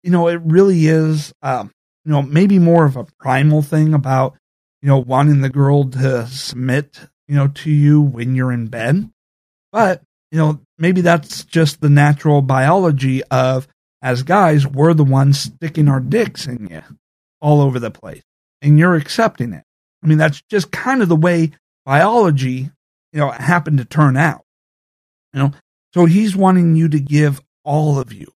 you 0.02 0.10
know, 0.10 0.28
it 0.28 0.40
really 0.42 0.86
is, 0.86 1.32
um, 1.42 1.70
you 2.04 2.12
know, 2.12 2.22
maybe 2.22 2.58
more 2.58 2.84
of 2.84 2.96
a 2.96 3.06
primal 3.18 3.62
thing 3.62 3.94
about, 3.94 4.34
you 4.82 4.88
know, 4.88 4.98
wanting 4.98 5.40
the 5.40 5.48
girl 5.48 5.84
to 5.90 6.26
submit, 6.26 7.00
you 7.28 7.36
know, 7.36 7.48
to 7.48 7.70
you 7.70 8.00
when 8.00 8.34
you're 8.34 8.52
in 8.52 8.66
bed. 8.66 9.10
But, 9.72 10.02
you 10.30 10.38
know, 10.38 10.60
maybe 10.78 11.00
that's 11.00 11.44
just 11.44 11.80
the 11.80 11.90
natural 11.90 12.42
biology 12.42 13.22
of, 13.24 13.68
as 14.02 14.22
guys, 14.22 14.66
we're 14.66 14.94
the 14.94 15.04
ones 15.04 15.40
sticking 15.40 15.88
our 15.88 16.00
dicks 16.00 16.46
in 16.46 16.66
you 16.68 16.82
all 17.40 17.60
over 17.60 17.78
the 17.78 17.90
place 17.90 18.22
and 18.60 18.78
you're 18.78 18.94
accepting 18.94 19.52
it. 19.52 19.64
I 20.02 20.06
mean, 20.06 20.18
that's 20.18 20.42
just 20.50 20.70
kind 20.70 21.02
of 21.02 21.08
the 21.08 21.16
way 21.16 21.52
biology, 21.84 22.70
you 23.12 23.20
know, 23.20 23.30
happened 23.30 23.78
to 23.78 23.84
turn 23.84 24.16
out. 24.16 24.42
You 25.32 25.40
know, 25.40 25.52
so 25.94 26.04
he's 26.06 26.36
wanting 26.36 26.76
you 26.76 26.88
to 26.88 27.00
give 27.00 27.40
all 27.64 27.98
of 27.98 28.12
you, 28.12 28.26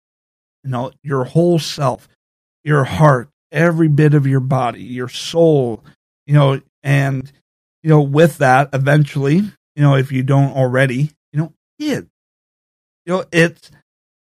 you 0.64 0.70
know, 0.70 0.92
your 1.02 1.24
whole 1.24 1.58
self, 1.58 2.08
your 2.64 2.84
heart, 2.84 3.28
every 3.52 3.88
bit 3.88 4.14
of 4.14 4.26
your 4.26 4.40
body, 4.40 4.82
your 4.82 5.08
soul, 5.08 5.84
you 6.26 6.34
know, 6.34 6.60
and, 6.82 7.30
you 7.82 7.90
know, 7.90 8.02
with 8.02 8.38
that, 8.38 8.70
eventually, 8.72 9.36
you 9.36 9.82
know, 9.82 9.96
if 9.96 10.12
you 10.12 10.22
don't 10.22 10.52
already, 10.52 11.10
you 11.32 11.40
know, 11.40 11.52
kids. 11.78 12.08
You 13.06 13.14
know, 13.14 13.24
it's, 13.32 13.70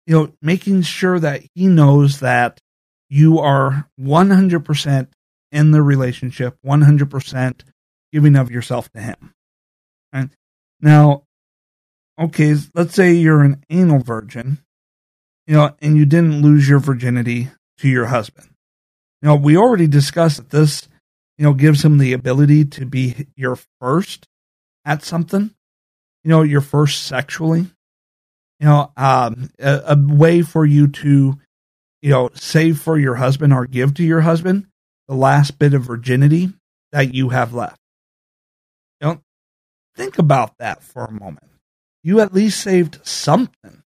you 0.06 0.16
know, 0.16 0.34
making 0.42 0.82
sure 0.84 1.20
that 1.20 1.44
he 1.56 1.68
knows 1.68 2.20
that 2.20 2.60
you 3.10 3.40
are 3.40 3.88
100% 4.00 5.08
in 5.56 5.72
the 5.72 5.82
relationship, 5.82 6.58
100% 6.66 7.62
giving 8.12 8.36
of 8.36 8.52
yourself 8.52 8.92
to 8.92 9.00
him. 9.00 9.34
And 10.12 10.30
now, 10.82 11.24
okay, 12.20 12.56
let's 12.74 12.94
say 12.94 13.14
you're 13.14 13.42
an 13.42 13.64
anal 13.70 14.00
virgin, 14.00 14.60
you 15.48 15.56
know, 15.56 15.74
and 15.82 15.96
you 15.96 16.06
didn't 16.06 16.42
lose 16.42 16.68
your 16.68 16.80
virginity 16.80 17.52
to 17.78 17.88
your 17.88 18.08
husband. 18.08 18.50
You 19.22 19.30
know, 19.30 19.36
we 19.38 19.56
already 19.56 19.88
discussed 19.88 20.38
that 20.38 20.50
this, 20.50 20.90
you 21.38 21.46
know, 21.46 21.54
gives 21.54 21.86
him 21.86 22.00
the 22.00 22.12
ability 22.12 22.66
to 22.66 22.86
be 22.86 23.28
your 23.38 23.58
first 23.80 24.28
at 24.84 25.04
something, 25.04 25.52
you 26.26 26.30
know, 26.30 26.42
your 26.42 26.62
first 26.62 27.04
sexually, 27.04 27.68
you 28.60 28.68
know, 28.68 28.92
um, 28.98 29.50
a, 29.58 29.82
a 29.88 29.98
way 29.98 30.42
for 30.42 30.66
you 30.66 30.90
to, 30.90 31.40
you 32.02 32.10
know, 32.10 32.30
save 32.34 32.78
for 32.78 33.00
your 33.00 33.16
husband 33.16 33.54
or 33.54 33.66
give 33.66 33.94
to 33.94 34.04
your 34.04 34.22
husband 34.22 34.68
the 35.08 35.16
last 35.16 35.60
bit 35.60 35.74
of 35.74 35.84
virginity 35.84 36.54
that 36.92 37.14
you 37.14 37.30
have 37.30 37.54
left. 37.54 37.80
Know, 39.02 39.22
think 39.96 40.18
about 40.18 40.58
that 40.60 40.82
for 40.82 41.06
a 41.06 41.12
moment. 41.12 41.50
You 42.04 42.20
at 42.20 42.34
least 42.34 42.62
saved 42.62 43.00
something 43.06 43.84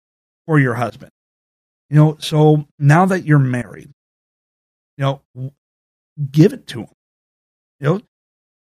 for 0.46 0.60
your 0.60 0.76
husband. 0.76 1.12
You 1.90 1.98
know, 1.98 2.18
so 2.20 2.68
now 2.80 3.06
that 3.06 3.26
you're 3.26 3.40
married, 3.40 3.92
you 4.98 5.04
know, 5.04 5.52
give 6.32 6.54
it 6.54 6.68
to 6.68 6.82
him. 6.82 6.90
You 7.80 7.88
know, 7.88 8.02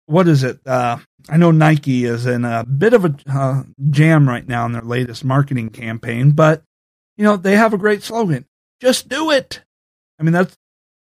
what 0.06 0.28
is 0.28 0.44
it? 0.44 0.60
Uh, 0.66 0.98
I 1.30 1.38
know 1.38 1.52
Nike 1.52 2.06
is 2.06 2.26
in 2.26 2.44
a 2.46 2.66
bit 2.66 2.94
of 2.94 3.06
a 3.06 3.16
uh, 3.32 3.64
jam 3.90 4.28
right 4.28 4.48
now 4.48 4.66
in 4.66 4.74
their 4.74 4.82
latest 4.82 5.24
marketing 5.24 5.70
campaign, 5.70 6.32
but 6.32 6.64
you 7.16 7.24
know 7.24 7.38
they 7.38 7.56
have 7.56 7.74
a 7.74 7.78
great 7.78 8.04
slogan: 8.04 8.46
"Just 8.82 9.08
do 9.08 9.32
it." 9.32 9.64
I 10.20 10.24
mean, 10.24 10.34
that's 10.34 10.58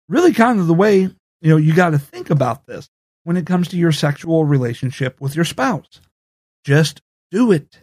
really 0.08 0.34
kind 0.34 0.60
of 0.60 0.68
the 0.68 0.74
way 0.74 1.10
you 1.44 1.50
know 1.50 1.58
you 1.58 1.76
got 1.76 1.92
to 1.92 2.00
think 2.00 2.30
about 2.30 2.66
this 2.66 2.90
when 3.26 3.38
it 3.38 3.46
comes 3.46 3.68
to 3.68 3.78
your 3.78 3.92
sexual 3.92 4.46
relationship 4.46 5.20
with 5.22 5.36
your 5.36 5.46
spouse. 5.46 6.02
Just 6.64 7.02
do 7.32 7.52
it. 7.52 7.82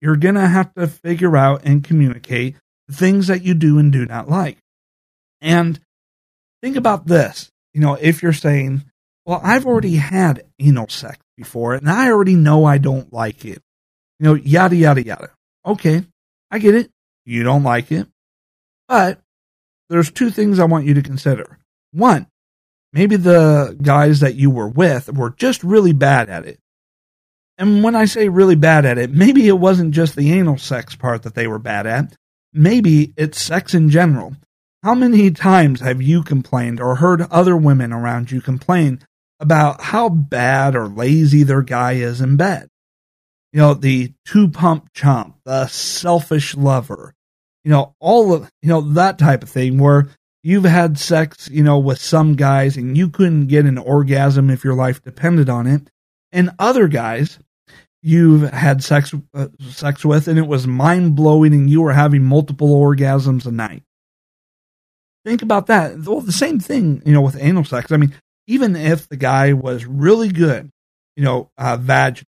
You're 0.00 0.16
gonna 0.16 0.48
have 0.48 0.74
to 0.74 0.86
figure 0.86 1.36
out 1.36 1.62
and 1.64 1.84
communicate 1.84 2.56
the 2.88 2.94
things 2.94 3.26
that 3.28 3.42
you 3.42 3.54
do 3.54 3.78
and 3.78 3.92
do 3.92 4.06
not 4.06 4.28
like. 4.28 4.58
And 5.40 5.78
think 6.62 6.76
about 6.76 7.06
this. 7.06 7.50
You 7.74 7.80
know, 7.80 7.94
if 7.94 8.22
you're 8.22 8.32
saying, 8.32 8.84
well, 9.26 9.40
I've 9.42 9.66
already 9.66 9.96
had 9.96 10.44
anal 10.58 10.88
sex 10.88 11.18
before 11.36 11.74
and 11.74 11.88
I 11.88 12.10
already 12.10 12.34
know 12.34 12.64
I 12.64 12.78
don't 12.78 13.12
like 13.12 13.44
it. 13.44 13.62
You 14.18 14.24
know, 14.24 14.34
yada, 14.34 14.76
yada, 14.76 15.04
yada. 15.04 15.30
Okay, 15.66 16.04
I 16.50 16.58
get 16.58 16.74
it. 16.74 16.90
You 17.24 17.42
don't 17.42 17.62
like 17.62 17.90
it. 17.92 18.06
But 18.88 19.20
there's 19.90 20.10
two 20.10 20.30
things 20.30 20.58
I 20.58 20.64
want 20.64 20.86
you 20.86 20.94
to 20.94 21.02
consider. 21.02 21.58
One, 21.92 22.26
maybe 22.94 23.16
the 23.16 23.76
guys 23.82 24.20
that 24.20 24.36
you 24.36 24.50
were 24.50 24.68
with 24.68 25.12
were 25.12 25.30
just 25.30 25.64
really 25.64 25.92
bad 25.92 26.30
at 26.30 26.46
it. 26.46 26.60
And 27.58 27.82
when 27.82 27.96
I 27.96 28.04
say 28.04 28.28
really 28.28 28.54
bad 28.54 28.86
at 28.86 28.98
it, 28.98 29.10
maybe 29.10 29.46
it 29.48 29.58
wasn't 29.58 29.94
just 29.94 30.16
the 30.16 30.32
anal 30.32 30.58
sex 30.58 30.94
part 30.94 31.24
that 31.24 31.34
they 31.34 31.46
were 31.46 31.58
bad 31.58 31.86
at. 31.86 32.16
Maybe 32.52 33.12
it's 33.16 33.40
sex 33.40 33.74
in 33.74 33.90
general. 33.90 34.36
How 34.84 34.94
many 34.94 35.30
times 35.32 35.80
have 35.80 36.00
you 36.00 36.22
complained 36.22 36.80
or 36.80 36.96
heard 36.96 37.22
other 37.22 37.56
women 37.56 37.92
around 37.92 38.30
you 38.30 38.40
complain 38.40 39.00
about 39.40 39.82
how 39.82 40.08
bad 40.08 40.76
or 40.76 40.86
lazy 40.86 41.42
their 41.42 41.62
guy 41.62 41.94
is 41.94 42.20
in 42.20 42.36
bed? 42.36 42.68
You 43.52 43.60
know, 43.60 43.74
the 43.74 44.12
two 44.24 44.48
pump 44.48 44.90
chump, 44.94 45.36
the 45.44 45.66
selfish 45.66 46.54
lover, 46.54 47.14
you 47.64 47.70
know, 47.70 47.94
all 47.98 48.34
of, 48.34 48.50
you 48.62 48.68
know, 48.68 48.80
that 48.92 49.18
type 49.18 49.42
of 49.42 49.48
thing 49.48 49.78
where 49.78 50.08
you've 50.44 50.64
had 50.64 50.98
sex, 50.98 51.48
you 51.50 51.64
know, 51.64 51.78
with 51.78 51.98
some 51.98 52.36
guys 52.36 52.76
and 52.76 52.96
you 52.96 53.08
couldn't 53.08 53.46
get 53.46 53.64
an 53.64 53.78
orgasm 53.78 54.50
if 54.50 54.62
your 54.62 54.74
life 54.74 55.02
depended 55.02 55.48
on 55.48 55.66
it. 55.66 55.90
And 56.30 56.50
other 56.58 56.86
guys 56.86 57.38
you've 58.02 58.50
had 58.50 58.84
sex 58.84 59.14
uh, 59.32 59.48
sex 59.70 60.04
with 60.04 60.28
and 60.28 60.38
it 60.38 60.46
was 60.46 60.66
mind 60.66 61.16
blowing 61.16 61.54
and 61.54 61.70
you 61.70 61.80
were 61.80 61.94
having 61.94 62.22
multiple 62.22 62.68
orgasms 62.68 63.46
a 63.46 63.50
night. 63.50 63.82
Think 65.24 65.40
about 65.40 65.68
that. 65.68 65.98
Well, 66.00 66.20
the 66.20 66.32
same 66.32 66.60
thing, 66.60 67.02
you 67.06 67.12
know, 67.14 67.22
with 67.22 67.38
anal 67.40 67.64
sex. 67.64 67.90
I 67.90 67.96
mean, 67.96 68.14
even 68.46 68.76
if 68.76 69.08
the 69.08 69.16
guy 69.16 69.54
was 69.54 69.86
really 69.86 70.28
good, 70.28 70.70
you 71.16 71.24
know, 71.24 71.50
uh, 71.56 71.78
vaginally, 71.78 72.24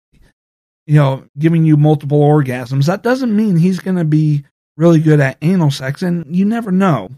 you 0.88 0.96
know, 0.96 1.24
giving 1.38 1.64
you 1.64 1.76
multiple 1.76 2.20
orgasms, 2.20 2.86
that 2.86 3.04
doesn't 3.04 3.36
mean 3.36 3.56
he's 3.56 3.78
going 3.78 3.96
to 3.96 4.04
be 4.04 4.44
really 4.76 4.98
good 4.98 5.20
at 5.20 5.38
anal 5.40 5.70
sex. 5.70 6.02
And 6.02 6.34
you 6.34 6.44
never 6.44 6.72
know 6.72 7.10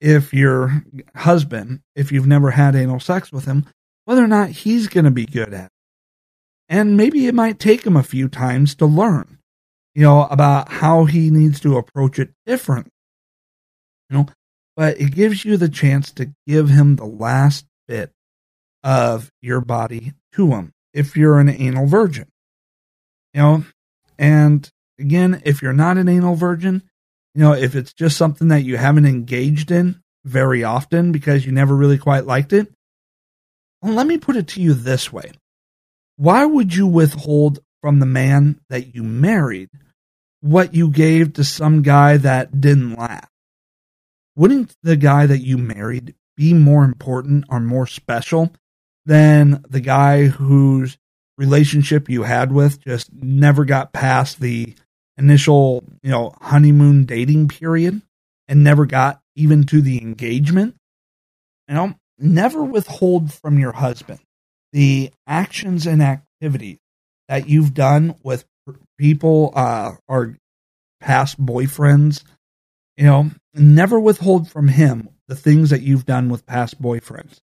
if 0.00 0.34
your 0.34 0.84
husband, 1.14 1.80
if 1.94 2.12
you've 2.12 2.26
never 2.26 2.50
had 2.50 2.76
anal 2.76 3.00
sex 3.00 3.32
with 3.32 3.44
him, 3.44 3.66
whether 4.04 4.22
or 4.22 4.28
not 4.28 4.50
he's 4.50 4.88
going 4.88 5.04
to 5.04 5.10
be 5.10 5.26
good 5.26 5.54
at 5.54 5.66
it 5.66 5.70
and 6.68 6.96
maybe 6.96 7.26
it 7.26 7.34
might 7.34 7.58
take 7.58 7.86
him 7.86 7.96
a 7.96 8.02
few 8.02 8.28
times 8.28 8.74
to 8.76 8.86
learn, 8.86 9.38
you 9.94 10.02
know, 10.02 10.24
about 10.24 10.70
how 10.70 11.04
he 11.04 11.30
needs 11.30 11.60
to 11.60 11.76
approach 11.76 12.18
it 12.18 12.30
different. 12.44 12.88
You 14.10 14.18
know, 14.18 14.26
but 14.76 15.00
it 15.00 15.14
gives 15.14 15.44
you 15.44 15.56
the 15.56 15.68
chance 15.68 16.12
to 16.12 16.32
give 16.46 16.68
him 16.68 16.96
the 16.96 17.06
last 17.06 17.66
bit 17.88 18.12
of 18.82 19.30
your 19.42 19.60
body 19.60 20.12
to 20.32 20.52
him 20.52 20.72
if 20.92 21.16
you're 21.16 21.40
an 21.40 21.48
anal 21.48 21.86
virgin. 21.86 22.26
You 23.34 23.40
know, 23.40 23.64
and 24.18 24.68
again, 24.98 25.42
if 25.44 25.62
you're 25.62 25.72
not 25.72 25.98
an 25.98 26.08
anal 26.08 26.34
virgin, 26.34 26.82
you 27.36 27.42
know, 27.42 27.52
if 27.52 27.76
it's 27.76 27.92
just 27.92 28.16
something 28.16 28.48
that 28.48 28.64
you 28.64 28.78
haven't 28.78 29.04
engaged 29.04 29.70
in 29.70 30.00
very 30.24 30.64
often 30.64 31.12
because 31.12 31.44
you 31.44 31.52
never 31.52 31.76
really 31.76 31.98
quite 31.98 32.24
liked 32.24 32.54
it, 32.54 32.72
well, 33.82 33.92
let 33.92 34.06
me 34.06 34.16
put 34.16 34.36
it 34.36 34.48
to 34.48 34.62
you 34.62 34.72
this 34.72 35.12
way 35.12 35.32
why 36.16 36.46
would 36.46 36.74
you 36.74 36.86
withhold 36.86 37.58
from 37.82 38.00
the 38.00 38.06
man 38.06 38.58
that 38.70 38.94
you 38.94 39.02
married 39.02 39.68
what 40.40 40.74
you 40.74 40.88
gave 40.88 41.34
to 41.34 41.44
some 41.44 41.82
guy 41.82 42.16
that 42.16 42.58
didn't 42.58 42.94
laugh? 42.94 43.28
Wouldn't 44.34 44.74
the 44.82 44.96
guy 44.96 45.26
that 45.26 45.40
you 45.40 45.58
married 45.58 46.14
be 46.38 46.54
more 46.54 46.84
important 46.84 47.44
or 47.50 47.60
more 47.60 47.86
special 47.86 48.50
than 49.04 49.62
the 49.68 49.80
guy 49.80 50.24
whose 50.24 50.96
relationship 51.36 52.08
you 52.08 52.22
had 52.22 52.50
with 52.50 52.80
just 52.80 53.12
never 53.12 53.66
got 53.66 53.92
past 53.92 54.40
the 54.40 54.74
initial, 55.18 55.84
you 56.02 56.10
know, 56.10 56.34
honeymoon 56.40 57.04
dating 57.04 57.48
period 57.48 58.02
and 58.48 58.64
never 58.64 58.86
got 58.86 59.20
even 59.34 59.64
to 59.64 59.80
the 59.80 60.00
engagement? 60.00 60.76
You 61.68 61.74
know, 61.74 61.94
never 62.18 62.62
withhold 62.62 63.32
from 63.32 63.58
your 63.58 63.72
husband 63.72 64.20
the 64.72 65.10
actions 65.26 65.86
and 65.86 66.02
activities 66.02 66.78
that 67.28 67.48
you've 67.48 67.74
done 67.74 68.14
with 68.22 68.44
people 68.98 69.52
uh, 69.54 69.92
or 70.08 70.36
past 71.00 71.44
boyfriends, 71.44 72.24
you 72.96 73.04
know, 73.04 73.30
never 73.54 73.98
withhold 73.98 74.50
from 74.50 74.68
him 74.68 75.08
the 75.28 75.36
things 75.36 75.70
that 75.70 75.82
you've 75.82 76.06
done 76.06 76.28
with 76.28 76.46
past 76.46 76.80
boyfriends, 76.80 77.40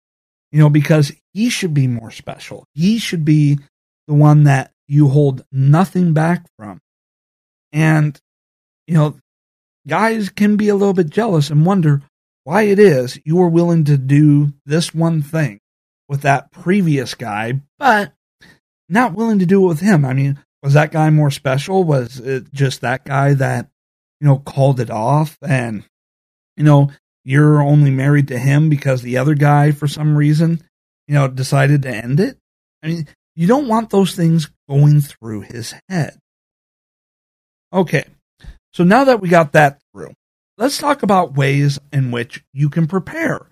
you 0.52 0.58
know, 0.58 0.70
because 0.70 1.12
he 1.32 1.50
should 1.50 1.74
be 1.74 1.86
more 1.86 2.10
special. 2.10 2.64
He 2.74 2.98
should 2.98 3.24
be 3.24 3.58
the 4.06 4.14
one 4.14 4.44
that 4.44 4.72
you 4.86 5.08
hold 5.08 5.44
nothing 5.52 6.12
back 6.12 6.46
from. 6.56 6.80
And, 7.72 8.20
you 8.86 8.94
know, 8.94 9.16
guys 9.86 10.28
can 10.30 10.56
be 10.56 10.68
a 10.68 10.74
little 10.74 10.94
bit 10.94 11.10
jealous 11.10 11.50
and 11.50 11.66
wonder, 11.66 12.02
why 12.44 12.62
it 12.62 12.78
is 12.78 13.20
you 13.26 13.36
were 13.36 13.48
willing 13.48 13.84
to 13.84 13.98
do 13.98 14.54
this 14.64 14.94
one 14.94 15.20
thing 15.20 15.60
with 16.08 16.22
that 16.22 16.50
previous 16.50 17.14
guy, 17.14 17.60
but 17.78 18.14
not 18.88 19.12
willing 19.12 19.38
to 19.40 19.46
do 19.46 19.62
it 19.64 19.68
with 19.68 19.80
him. 19.80 20.02
I 20.06 20.14
mean, 20.14 20.42
was 20.62 20.72
that 20.72 20.90
guy 20.90 21.10
more 21.10 21.30
special? 21.30 21.84
Was 21.84 22.18
it 22.18 22.50
just 22.54 22.80
that 22.80 23.04
guy 23.04 23.34
that, 23.34 23.68
you 24.20 24.26
know, 24.26 24.38
called 24.38 24.80
it 24.80 24.90
off 24.90 25.36
and, 25.42 25.84
you 26.56 26.64
know, 26.64 26.90
you're 27.22 27.60
only 27.60 27.90
married 27.90 28.28
to 28.28 28.38
him 28.38 28.70
because 28.70 29.02
the 29.02 29.18
other 29.18 29.34
guy, 29.34 29.70
for 29.72 29.86
some 29.86 30.16
reason, 30.16 30.62
you 31.06 31.14
know, 31.14 31.28
decided 31.28 31.82
to 31.82 31.94
end 31.94 32.18
it? 32.18 32.38
I 32.82 32.86
mean, 32.86 33.08
you 33.36 33.46
don't 33.46 33.68
want 33.68 33.90
those 33.90 34.14
things 34.14 34.50
going 34.70 35.02
through 35.02 35.42
his 35.42 35.74
head. 35.90 36.16
Okay. 37.72 38.04
So 38.72 38.84
now 38.84 39.04
that 39.04 39.20
we 39.20 39.28
got 39.28 39.52
that 39.52 39.80
through, 39.92 40.12
let's 40.56 40.78
talk 40.78 41.02
about 41.02 41.34
ways 41.34 41.78
in 41.92 42.10
which 42.10 42.44
you 42.52 42.68
can 42.70 42.86
prepare 42.86 43.46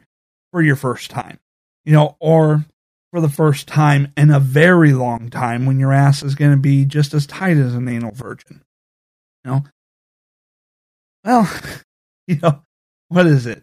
for 0.52 0.62
your 0.62 0.76
first 0.76 1.10
time, 1.10 1.38
you 1.84 1.92
know, 1.92 2.16
or 2.20 2.64
for 3.12 3.20
the 3.20 3.28
first 3.28 3.66
time 3.66 4.12
in 4.16 4.30
a 4.30 4.40
very 4.40 4.92
long 4.92 5.30
time 5.30 5.66
when 5.66 5.78
your 5.78 5.92
ass 5.92 6.22
is 6.22 6.34
going 6.34 6.50
to 6.50 6.56
be 6.56 6.84
just 6.84 7.14
as 7.14 7.26
tight 7.26 7.56
as 7.56 7.74
an 7.74 7.88
anal 7.88 8.12
virgin. 8.12 8.62
You 9.44 9.50
know, 9.50 9.64
well, 11.24 11.60
you 12.26 12.36
know, 12.36 12.62
what 13.08 13.26
is 13.26 13.46
it? 13.46 13.62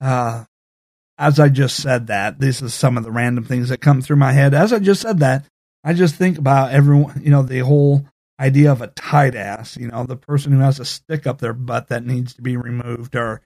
Uh, 0.00 0.44
as 1.16 1.38
I 1.38 1.48
just 1.48 1.76
said 1.76 2.08
that, 2.08 2.40
this 2.40 2.60
is 2.60 2.74
some 2.74 2.98
of 2.98 3.04
the 3.04 3.10
random 3.10 3.44
things 3.44 3.68
that 3.68 3.80
come 3.80 4.02
through 4.02 4.16
my 4.16 4.32
head. 4.32 4.54
As 4.54 4.72
I 4.72 4.78
just 4.78 5.00
said 5.00 5.20
that, 5.20 5.44
I 5.84 5.94
just 5.94 6.16
think 6.16 6.38
about 6.38 6.72
everyone, 6.72 7.22
you 7.22 7.30
know, 7.30 7.42
the 7.42 7.60
whole 7.60 8.04
idea 8.40 8.72
of 8.72 8.82
a 8.82 8.88
tight 8.88 9.34
ass, 9.34 9.76
you 9.76 9.88
know, 9.88 10.04
the 10.04 10.16
person 10.16 10.52
who 10.52 10.60
has 10.60 10.80
a 10.80 10.84
stick 10.84 11.26
up 11.26 11.40
their 11.40 11.52
butt 11.52 11.88
that 11.88 12.04
needs 12.04 12.34
to 12.34 12.42
be 12.42 12.56
removed 12.56 13.14
or, 13.14 13.42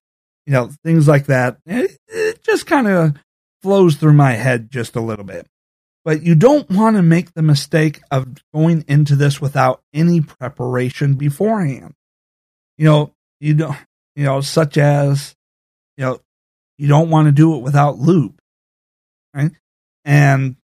you 0.47 0.53
know, 0.53 0.71
things 0.85 1.07
like 1.07 1.27
that. 1.27 1.59
It, 1.67 1.99
it 2.09 2.43
just 2.43 2.67
kind 2.67 2.89
of 2.89 3.17
flows 3.63 3.97
through 3.97 4.15
my 4.15 4.33
head 4.33 4.71
just 4.71 4.97
a 4.97 5.01
little 5.01 5.25
bit. 5.25 5.47
But 6.05 6.23
you 6.23 6.35
don't 6.35 6.71
want 6.71 6.97
to 6.97 7.03
make 7.03 7.35
the 7.35 7.43
mistake 7.43 8.01
of 8.11 8.29
going 8.55 8.85
into 8.89 9.15
this 9.15 9.41
without 9.41 9.83
any 9.93 10.23
preparation 10.23 11.17
beforehand. 11.17 11.95
You 12.79 12.85
know, 12.87 13.15
you 13.41 13.55
don't, 13.55 13.77
you 14.17 14.25
know, 14.25 14.41
such 14.41 14.79
as, 14.79 15.35
you 15.97 16.05
know, 16.05 16.21
you 16.79 16.89
don't 16.89 17.11
want 17.11 17.27
to 17.27 17.33
do 17.33 17.57
it 17.57 17.63
without 17.63 17.99
lube, 17.99 18.39
right? 19.35 19.51
And, 20.05 20.57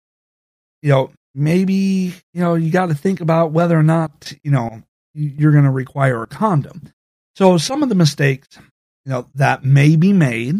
you 0.81 0.89
know, 0.89 1.11
maybe, 1.35 2.13
you 2.33 2.41
know, 2.41 2.55
you 2.55 2.71
got 2.71 2.87
to 2.87 2.95
think 2.95 3.21
about 3.21 3.51
whether 3.51 3.77
or 3.77 3.83
not, 3.83 4.33
you 4.43 4.51
know, 4.51 4.83
you're 5.13 5.51
going 5.51 5.63
to 5.63 5.71
require 5.71 6.23
a 6.23 6.27
condom. 6.27 6.93
So 7.35 7.57
some 7.57 7.83
of 7.83 7.89
the 7.89 7.95
mistakes, 7.95 8.57
you 9.05 9.11
know, 9.11 9.27
that 9.35 9.63
may 9.63 9.95
be 9.95 10.13
made, 10.13 10.55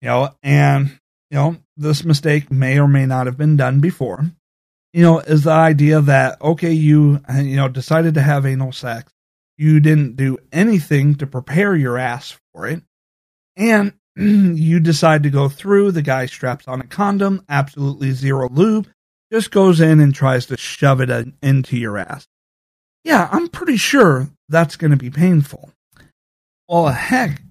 you 0.00 0.08
know, 0.08 0.34
and, 0.42 0.98
you 1.30 1.38
know, 1.38 1.56
this 1.76 2.04
mistake 2.04 2.50
may 2.50 2.78
or 2.78 2.88
may 2.88 3.06
not 3.06 3.26
have 3.26 3.36
been 3.36 3.56
done 3.56 3.80
before, 3.80 4.24
you 4.92 5.02
know, 5.02 5.20
is 5.20 5.44
the 5.44 5.50
idea 5.50 6.00
that, 6.00 6.40
okay, 6.40 6.72
you, 6.72 7.20
you 7.36 7.56
know, 7.56 7.68
decided 7.68 8.14
to 8.14 8.22
have 8.22 8.46
anal 8.46 8.72
sex. 8.72 9.12
You 9.56 9.80
didn't 9.80 10.16
do 10.16 10.38
anything 10.52 11.16
to 11.16 11.26
prepare 11.26 11.74
your 11.74 11.98
ass 11.98 12.38
for 12.52 12.66
it. 12.66 12.82
And 13.56 13.92
you 14.16 14.80
decide 14.80 15.24
to 15.24 15.30
go 15.30 15.48
through, 15.48 15.92
the 15.92 16.02
guy 16.02 16.26
straps 16.26 16.68
on 16.68 16.80
a 16.80 16.86
condom, 16.86 17.44
absolutely 17.48 18.12
zero 18.12 18.48
lube, 18.48 18.88
just 19.32 19.50
goes 19.50 19.80
in 19.80 20.00
and 20.00 20.14
tries 20.14 20.46
to 20.46 20.56
shove 20.56 21.00
it 21.00 21.28
into 21.42 21.76
your 21.76 21.98
ass. 21.98 22.26
Yeah, 23.04 23.28
I'm 23.30 23.48
pretty 23.48 23.76
sure 23.76 24.28
that's 24.48 24.76
going 24.76 24.90
to 24.90 24.96
be 24.96 25.10
painful. 25.10 25.70
Well, 26.68 26.88
heck, 26.88 27.42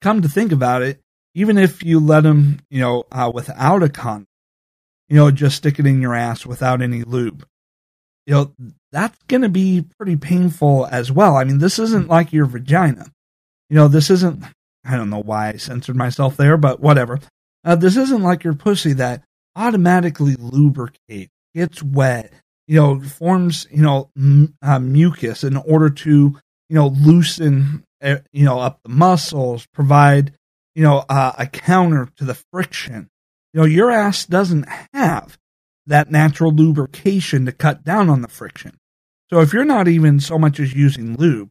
come 0.00 0.22
to 0.22 0.28
think 0.28 0.52
about 0.52 0.82
it, 0.82 1.00
even 1.34 1.58
if 1.58 1.82
you 1.82 2.00
let 2.00 2.24
him, 2.24 2.60
you 2.70 2.80
know, 2.80 3.04
uh, 3.12 3.30
without 3.32 3.82
a 3.82 3.88
condom, 3.88 4.26
you 5.08 5.16
know, 5.16 5.30
just 5.30 5.56
stick 5.56 5.78
it 5.78 5.86
in 5.86 6.00
your 6.00 6.14
ass 6.14 6.46
without 6.46 6.82
any 6.82 7.02
lube, 7.02 7.46
you 8.26 8.34
know, 8.34 8.52
that's 8.92 9.18
going 9.28 9.42
to 9.42 9.48
be 9.48 9.84
pretty 9.98 10.16
painful 10.16 10.86
as 10.90 11.12
well. 11.12 11.36
I 11.36 11.44
mean, 11.44 11.58
this 11.58 11.78
isn't 11.78 12.08
like 12.08 12.32
your 12.32 12.46
vagina. 12.46 13.06
You 13.68 13.76
know, 13.76 13.88
this 13.88 14.10
isn't 14.10 14.44
I 14.86 14.96
don't 14.96 15.10
know 15.10 15.22
why 15.22 15.48
I 15.48 15.56
censored 15.56 15.96
myself 15.96 16.36
there, 16.36 16.56
but 16.56 16.80
whatever. 16.80 17.18
Uh, 17.64 17.74
this 17.74 17.96
isn't 17.96 18.22
like 18.22 18.44
your 18.44 18.54
pussy 18.54 18.92
that 18.94 19.22
automatically 19.56 20.36
lubricates, 20.38 21.32
gets 21.54 21.82
wet, 21.82 22.32
you 22.68 22.76
know, 22.76 23.00
forms, 23.00 23.66
you 23.70 23.82
know, 23.82 24.10
m- 24.16 24.54
uh, 24.62 24.78
mucus 24.78 25.42
in 25.42 25.56
order 25.56 25.90
to, 25.90 26.10
you 26.68 26.76
know, 26.76 26.88
loosen, 26.88 27.84
uh, 28.02 28.16
you 28.32 28.44
know, 28.44 28.60
up 28.60 28.80
the 28.84 28.90
muscles, 28.90 29.66
provide, 29.72 30.32
you 30.74 30.82
know, 30.82 31.04
uh, 31.08 31.32
a 31.38 31.46
counter 31.46 32.08
to 32.16 32.24
the 32.24 32.38
friction. 32.52 33.08
You 33.54 33.60
know, 33.60 33.66
your 33.66 33.90
ass 33.90 34.26
doesn't 34.26 34.66
have 34.92 35.38
that 35.86 36.10
natural 36.10 36.52
lubrication 36.52 37.46
to 37.46 37.52
cut 37.52 37.84
down 37.84 38.10
on 38.10 38.20
the 38.20 38.28
friction. 38.28 38.76
So 39.30 39.40
if 39.40 39.52
you're 39.52 39.64
not 39.64 39.88
even 39.88 40.20
so 40.20 40.38
much 40.38 40.60
as 40.60 40.74
using 40.74 41.16
lube, 41.16 41.48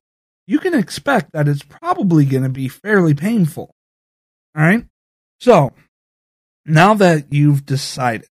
you 0.48 0.60
can 0.60 0.74
expect 0.74 1.32
that 1.34 1.48
it's 1.48 1.64
probably 1.64 2.26
going 2.26 2.44
to 2.44 2.50
be 2.50 2.68
fairly 2.68 3.14
painful. 3.14 3.74
All 4.56 4.64
right. 4.64 4.86
So 5.40 5.74
now 6.66 6.94
that 6.96 7.32
you've 7.32 7.66
decided 7.66 8.28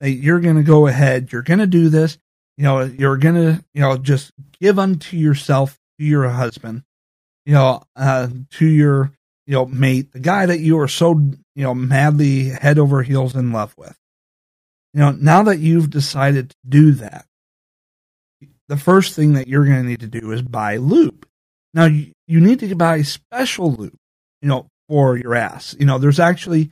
that 0.00 0.10
you're 0.10 0.40
going 0.40 0.56
to 0.56 0.62
go 0.62 0.86
ahead, 0.86 1.32
you're 1.32 1.42
going 1.42 1.60
to 1.60 1.66
do 1.66 1.88
this, 1.88 2.18
you 2.56 2.64
know, 2.64 2.82
you're 2.82 3.16
going 3.16 3.34
to, 3.34 3.64
you 3.74 3.80
know, 3.80 3.96
just 3.96 4.32
give 4.60 4.78
unto 4.78 5.16
yourself 5.16 5.78
to 5.98 6.04
your 6.04 6.28
husband, 6.28 6.82
you 7.46 7.54
know, 7.54 7.82
uh, 7.96 8.28
to 8.52 8.66
your, 8.66 9.12
you 9.46 9.54
know, 9.54 9.66
mate, 9.66 10.12
the 10.12 10.20
guy 10.20 10.46
that 10.46 10.60
you 10.60 10.78
are 10.78 10.88
so, 10.88 11.12
you 11.54 11.64
know, 11.64 11.74
madly 11.74 12.44
head 12.44 12.78
over 12.78 13.02
heels 13.02 13.34
in 13.34 13.52
love 13.52 13.74
with. 13.76 13.96
You 14.92 15.00
know, 15.00 15.10
now 15.10 15.42
that 15.44 15.58
you've 15.58 15.90
decided 15.90 16.50
to 16.50 16.56
do 16.68 16.92
that, 16.92 17.26
the 18.68 18.76
first 18.76 19.14
thing 19.14 19.34
that 19.34 19.48
you're 19.48 19.64
going 19.64 19.82
to 19.82 19.88
need 19.88 20.00
to 20.00 20.06
do 20.06 20.30
is 20.30 20.42
buy 20.42 20.76
lube. 20.76 21.26
Now 21.74 21.86
you, 21.86 22.12
you 22.26 22.40
need 22.40 22.60
to 22.60 22.74
buy 22.76 23.02
special 23.02 23.72
lube, 23.72 23.96
you 24.40 24.48
know, 24.48 24.68
for 24.88 25.16
your 25.16 25.34
ass. 25.34 25.74
You 25.78 25.86
know, 25.86 25.98
there's 25.98 26.20
actually, 26.20 26.70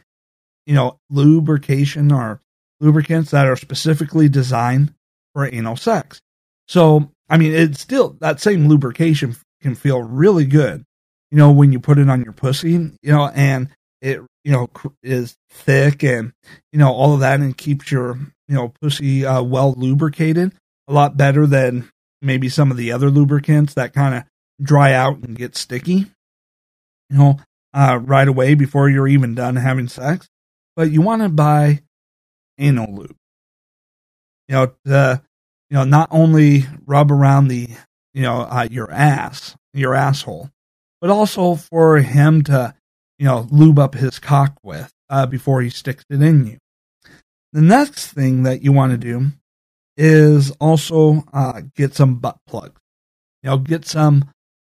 you 0.67 0.75
know, 0.75 0.99
lubrication 1.11 2.13
or 2.13 2.41
lubricants 2.81 3.31
that 3.31 3.47
are 3.47 3.57
specifically 3.57 4.29
designed 4.29 4.95
for 5.35 5.53
anal 5.53 5.77
sex. 5.77 6.21
So, 6.69 7.11
I 7.29 7.37
mean, 7.39 7.53
it's 7.53 7.81
still 7.81 8.17
that 8.21 8.41
same 8.41 8.69
lubrication 8.69 9.37
can 9.61 9.75
feel 9.75 10.03
really 10.03 10.45
good, 10.45 10.85
you 11.31 11.39
know, 11.39 11.53
when 11.53 11.73
you 11.73 11.81
put 11.81 11.99
it 11.99 12.11
on 12.11 12.23
your 12.23 12.33
pussy, 12.33 12.71
you 12.71 12.99
know, 13.05 13.29
and 13.35 13.69
it, 14.01 14.21
you 14.45 14.53
know, 14.53 14.69
is 15.03 15.37
thick 15.51 16.03
and, 16.03 16.33
you 16.73 16.79
know, 16.79 16.93
all 16.93 17.15
of 17.15 17.21
that 17.21 17.41
and 17.41 17.57
keeps 17.57 17.91
your, 17.91 18.19
you 18.49 18.55
know, 18.55 18.73
pussy 18.81 19.25
uh, 19.25 19.43
well 19.43 19.75
lubricated 19.77 20.53
a 20.89 20.93
lot 20.93 21.17
better 21.17 21.47
than 21.47 21.89
maybe 22.21 22.49
some 22.49 22.71
of 22.71 22.77
the 22.77 22.93
other 22.93 23.11
lubricants 23.11 23.75
that 23.75 23.93
kind 23.93 24.15
of 24.15 24.25
dry 24.61 24.93
out 24.93 25.19
and 25.19 25.37
get 25.37 25.57
sticky, 25.57 26.07
you 27.11 27.19
know, 27.19 27.39
uh, 27.75 27.99
right 28.03 28.29
away 28.29 28.55
before 28.55 28.89
you're 28.89 29.09
even 29.09 29.35
done 29.35 29.57
having 29.57 29.89
sex. 29.89 30.29
But 30.77 30.91
you 30.91 31.03
want 31.03 31.23
to 31.23 31.29
buy 31.29 31.83
anal 32.59 32.95
lube, 32.95 33.17
you 34.49 34.55
know, 34.55 34.73
to, 34.87 35.23
you 35.71 35.77
know, 35.77 35.85
not 35.85 36.09
only 36.11 36.65
rub 36.87 37.13
around 37.13 37.49
the, 37.49 37.69
you 38.15 38.23
know, 38.23 38.41
uh, 38.43 38.69
your 38.71 38.91
ass, 38.91 39.57
your 39.75 39.95
asshole, 39.95 40.51
but 41.01 41.11
also 41.11 41.55
for 41.57 41.99
him 41.99 42.43
to, 42.45 42.75
you 43.19 43.27
know, 43.27 43.47
lube 43.51 43.79
up 43.79 43.95
his 43.95 44.19
cock 44.19 44.57
with 44.63 44.91
uh, 45.11 45.27
before 45.27 45.61
he 45.61 45.71
sticks 45.71 46.05
it 46.09 46.23
in 46.23 46.47
you. 46.47 46.59
The 47.53 47.61
next 47.61 48.09
thing 48.13 48.45
that 48.45 48.63
you 48.63 48.73
want 48.73 48.93
to 48.93 48.99
do 48.99 49.33
is 49.97 50.51
also 50.53 51.25
uh, 51.33 51.61
get 51.77 51.95
some 51.95 52.17
butt 52.17 52.39
plugs. 52.47 52.81
You 53.43 53.51
know, 53.51 53.59
get 53.59 53.85
some 53.85 54.25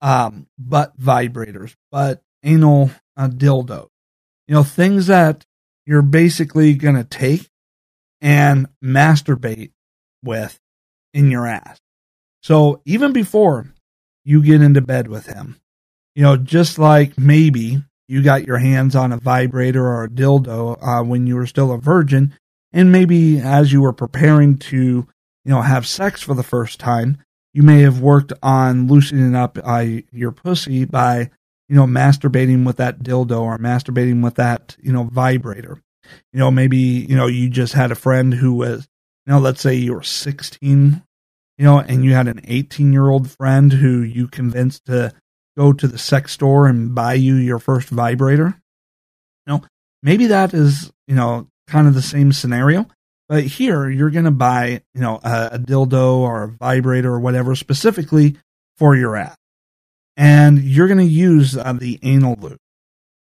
um, 0.01 0.45
butt 0.59 0.99
vibrators, 0.99 1.73
butt 1.91 2.21
anal 2.43 2.91
uh, 3.15 3.29
dildo. 3.29 3.87
You 4.47 4.55
know, 4.55 4.63
things 4.63 5.07
that 5.07 5.43
you're 5.87 6.01
basically 6.01 6.73
going 6.73 6.95
to 6.95 7.03
take 7.05 7.49
and 8.21 8.67
masturbate 8.83 9.71
with 10.21 10.59
in 11.13 11.31
your 11.31 11.47
ass. 11.47 11.79
So 12.43 12.81
even 12.85 13.13
before 13.13 13.73
you 14.25 14.43
get 14.43 14.61
into 14.61 14.81
bed 14.81 15.07
with 15.07 15.27
him, 15.27 15.59
you 16.13 16.23
know, 16.23 16.35
just 16.35 16.77
like 16.77 17.17
maybe 17.17 17.81
you 18.07 18.21
got 18.21 18.45
your 18.45 18.57
hands 18.57 18.95
on 18.95 19.13
a 19.13 19.17
vibrator 19.17 19.85
or 19.85 20.03
a 20.03 20.09
dildo 20.09 20.77
uh, 20.81 21.03
when 21.03 21.25
you 21.25 21.35
were 21.35 21.47
still 21.47 21.71
a 21.71 21.77
virgin, 21.77 22.33
and 22.73 22.91
maybe 22.91 23.39
as 23.39 23.71
you 23.71 23.81
were 23.81 23.93
preparing 23.93 24.57
to, 24.57 24.77
you 24.77 25.07
know, 25.45 25.61
have 25.61 25.87
sex 25.87 26.21
for 26.21 26.33
the 26.33 26.43
first 26.43 26.79
time, 26.79 27.17
you 27.53 27.63
may 27.63 27.81
have 27.81 28.01
worked 28.01 28.33
on 28.43 28.87
loosening 28.87 29.35
up 29.35 29.57
uh, 29.63 29.85
your 30.11 30.31
pussy 30.31 30.83
by, 30.85 31.29
you 31.69 31.75
know, 31.75 31.85
masturbating 31.85 32.65
with 32.65 32.77
that 32.77 32.99
dildo 32.99 33.41
or 33.41 33.57
masturbating 33.57 34.23
with 34.23 34.35
that, 34.35 34.75
you 34.81 34.91
know, 34.91 35.03
vibrator. 35.03 35.81
You 36.31 36.39
know, 36.39 36.51
maybe, 36.51 36.77
you 36.77 37.15
know, 37.15 37.27
you 37.27 37.49
just 37.49 37.73
had 37.73 37.91
a 37.91 37.95
friend 37.95 38.33
who 38.33 38.53
was, 38.53 38.87
you 39.25 39.33
know, 39.33 39.39
let's 39.39 39.61
say 39.61 39.75
you 39.75 39.93
were 39.93 40.03
16, 40.03 41.03
you 41.57 41.65
know, 41.65 41.79
and 41.79 42.05
you 42.05 42.13
had 42.13 42.27
an 42.27 42.41
18 42.45 42.93
year 42.93 43.09
old 43.09 43.29
friend 43.29 43.73
who 43.73 44.01
you 44.01 44.27
convinced 44.27 44.85
to 44.85 45.13
go 45.57 45.73
to 45.73 45.87
the 45.87 45.97
sex 45.97 46.31
store 46.31 46.67
and 46.67 46.95
buy 46.95 47.13
you 47.13 47.35
your 47.35 47.59
first 47.59 47.89
vibrator. 47.89 48.57
You 49.45 49.53
know, 49.53 49.63
maybe 50.01 50.27
that 50.27 50.53
is, 50.53 50.91
you 51.07 51.15
know, 51.15 51.47
kind 51.67 51.87
of 51.87 51.93
the 51.93 52.01
same 52.01 52.31
scenario, 52.31 52.87
but 53.27 53.43
here 53.43 53.89
you're 53.89 54.09
going 54.09 54.25
to 54.25 54.31
buy, 54.31 54.81
you 54.93 55.01
know, 55.01 55.19
a, 55.23 55.49
a, 55.53 55.59
dildo 55.59 56.17
or 56.17 56.43
a 56.43 56.47
vibrator 56.47 57.13
or 57.13 57.19
whatever 57.19 57.55
specifically 57.55 58.37
for 58.77 58.95
your 58.95 59.17
ass. 59.17 59.35
And 60.17 60.63
you're 60.63 60.87
going 60.87 60.97
to 60.97 61.03
use 61.05 61.55
uh, 61.55 61.73
the 61.73 61.99
anal 62.01 62.35
lube, 62.41 62.57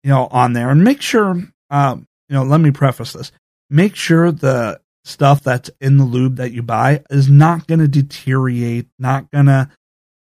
you 0.04 0.10
know, 0.10 0.28
on 0.30 0.52
there 0.54 0.70
and 0.70 0.84
make 0.84 1.02
sure, 1.02 1.42
um, 1.70 2.08
you 2.28 2.36
know, 2.36 2.44
let 2.44 2.60
me 2.60 2.72
preface 2.72 3.14
this. 3.14 3.32
Make 3.70 3.96
sure 3.96 4.32
the 4.32 4.82
stuff 5.06 5.42
that's 5.44 5.72
in 5.80 5.98
the 5.98 6.04
lube 6.04 6.36
that 6.36 6.52
you 6.52 6.62
buy 6.62 7.04
is 7.10 7.30
not 7.30 7.68
going 7.68 7.80
to 7.80 7.88
deteriorate, 7.88 8.88
not 9.00 9.32
going 9.32 9.46
to, 9.46 9.70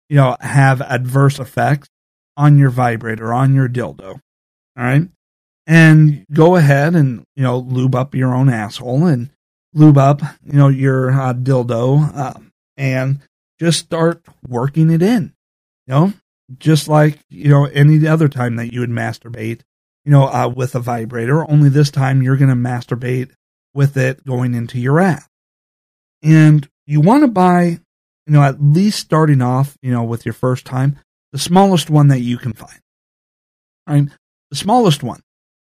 you 0.08 0.16
know, 0.16 0.36
have 0.40 0.80
adverse 0.80 1.40
effects 1.40 1.88
on 2.36 2.58
your 2.58 2.70
vibrator, 2.70 3.32
on 3.32 3.54
your 3.54 3.68
dildo. 3.68 4.20
All 4.76 4.84
right. 4.84 5.08
And 5.66 6.26
go 6.32 6.56
ahead 6.56 6.94
and, 6.94 7.24
you 7.36 7.42
know, 7.42 7.58
lube 7.58 7.94
up 7.94 8.14
your 8.14 8.34
own 8.34 8.48
asshole 8.48 9.06
and 9.06 9.30
lube 9.74 9.98
up, 9.98 10.22
you 10.44 10.58
know, 10.58 10.68
your 10.68 11.10
uh, 11.10 11.34
dildo 11.34 12.16
uh, 12.16 12.34
and 12.76 13.20
just 13.60 13.80
start 13.80 14.24
working 14.46 14.90
it 14.90 15.02
in, 15.02 15.32
you 15.86 15.94
know, 15.94 16.12
just 16.58 16.88
like, 16.88 17.18
you 17.28 17.48
know, 17.48 17.66
any 17.66 18.06
other 18.06 18.28
time 18.28 18.56
that 18.56 18.72
you 18.72 18.80
would 18.80 18.90
masturbate, 18.90 19.60
you 20.04 20.12
know, 20.12 20.26
uh, 20.28 20.48
with 20.48 20.74
a 20.74 20.80
vibrator, 20.80 21.48
only 21.50 21.68
this 21.68 21.90
time 21.90 22.22
you're 22.22 22.36
going 22.36 22.50
to 22.50 22.56
masturbate 22.56 23.30
with 23.74 23.96
it 23.96 24.24
going 24.24 24.54
into 24.54 24.78
your 24.78 25.00
app. 25.00 25.24
And 26.22 26.68
you 26.86 27.00
want 27.00 27.22
to 27.22 27.28
buy, 27.28 27.62
you 28.26 28.32
know, 28.32 28.42
at 28.42 28.62
least 28.62 29.00
starting 29.00 29.42
off, 29.42 29.76
you 29.82 29.90
know, 29.90 30.04
with 30.04 30.24
your 30.24 30.32
first 30.34 30.64
time, 30.64 30.98
the 31.32 31.38
smallest 31.38 31.90
one 31.90 32.08
that 32.08 32.20
you 32.20 32.38
can 32.38 32.52
find. 32.52 32.78
Right? 33.86 34.08
The 34.50 34.56
smallest 34.56 35.02
one, 35.02 35.20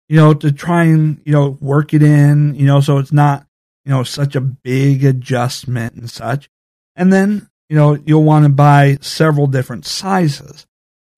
you 0.09 0.17
know, 0.17 0.33
to 0.33 0.51
try 0.51 0.85
and, 0.85 1.21
you 1.25 1.31
know, 1.31 1.57
work 1.61 1.93
it 1.93 2.03
in, 2.03 2.55
you 2.55 2.65
know, 2.65 2.81
so 2.81 2.97
it's 2.97 3.13
not, 3.13 3.45
you 3.85 3.91
know, 3.91 4.03
such 4.03 4.35
a 4.35 4.41
big 4.41 5.05
adjustment 5.05 5.95
and 5.95 6.09
such. 6.09 6.49
And 6.95 7.11
then, 7.13 7.49
you 7.69 7.75
know, 7.75 7.97
you'll 8.05 8.23
want 8.23 8.43
to 8.43 8.49
buy 8.49 8.97
several 9.01 9.47
different 9.47 9.85
sizes, 9.85 10.65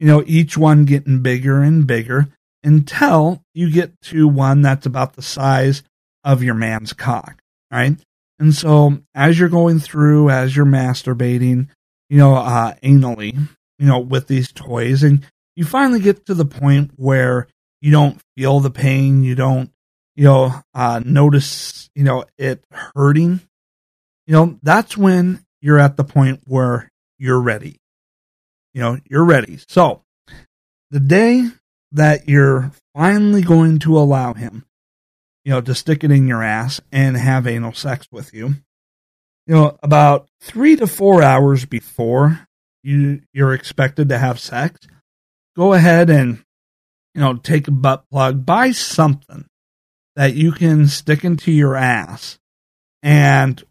you 0.03 0.09
know, 0.09 0.21
each 0.27 0.57
one 0.57 0.83
getting 0.83 1.21
bigger 1.21 1.63
and 1.63 1.87
bigger 1.87 2.27
until 2.61 3.41
you 3.53 3.71
get 3.71 4.01
to 4.01 4.27
one 4.27 4.61
that's 4.61 4.85
about 4.85 5.13
the 5.13 5.21
size 5.21 5.81
of 6.25 6.43
your 6.43 6.55
man's 6.55 6.91
cock, 6.91 7.41
right? 7.71 7.95
And 8.37 8.53
so 8.53 8.99
as 9.15 9.39
you're 9.39 9.47
going 9.47 9.79
through, 9.79 10.29
as 10.29 10.57
you're 10.57 10.65
masturbating, 10.65 11.69
you 12.09 12.17
know, 12.17 12.35
uh, 12.35 12.73
anally, 12.83 13.33
you 13.79 13.85
know, 13.85 13.99
with 13.99 14.27
these 14.27 14.51
toys, 14.51 15.03
and 15.03 15.25
you 15.55 15.63
finally 15.63 16.01
get 16.01 16.25
to 16.25 16.33
the 16.33 16.43
point 16.43 16.91
where 16.97 17.47
you 17.79 17.89
don't 17.89 18.19
feel 18.35 18.59
the 18.59 18.71
pain, 18.71 19.23
you 19.23 19.35
don't, 19.35 19.71
you 20.17 20.25
know, 20.25 20.51
uh, 20.73 20.99
notice, 21.05 21.89
you 21.95 22.03
know, 22.03 22.25
it 22.37 22.61
hurting, 22.93 23.39
you 24.27 24.33
know, 24.33 24.59
that's 24.63 24.97
when 24.97 25.45
you're 25.61 25.79
at 25.79 25.95
the 25.95 26.03
point 26.03 26.41
where 26.43 26.91
you're 27.17 27.39
ready. 27.39 27.77
You 28.73 28.81
know, 28.81 28.99
you're 29.09 29.25
ready. 29.25 29.59
So 29.67 30.03
the 30.91 30.99
day 30.99 31.47
that 31.91 32.27
you're 32.27 32.71
finally 32.95 33.41
going 33.41 33.79
to 33.79 33.97
allow 33.97 34.33
him 34.33 34.65
you 35.43 35.51
know, 35.51 35.61
to 35.61 35.75
stick 35.75 36.03
it 36.03 36.11
in 36.11 36.27
your 36.27 36.41
ass 36.41 36.79
and 36.91 37.17
have 37.17 37.47
anal 37.47 37.73
sex 37.73 38.07
with 38.11 38.33
you. 38.33 38.55
You 39.45 39.55
know, 39.55 39.77
about 39.83 40.29
three 40.39 40.75
to 40.77 40.87
four 40.87 41.21
hours 41.21 41.65
before 41.65 42.47
you 42.81 43.21
you're 43.33 43.53
expected 43.53 44.09
to 44.09 44.17
have 44.17 44.39
sex, 44.39 44.79
go 45.55 45.73
ahead 45.73 46.09
and 46.09 46.43
you 47.13 47.21
know 47.21 47.35
take 47.35 47.67
a 47.67 47.71
butt 47.71 48.05
plug, 48.09 48.45
buy 48.45 48.71
something 48.71 49.45
that 50.15 50.33
you 50.35 50.53
can 50.53 50.87
stick 50.87 51.25
into 51.25 51.51
your 51.51 51.75
ass 51.75 52.39
and 53.01 53.61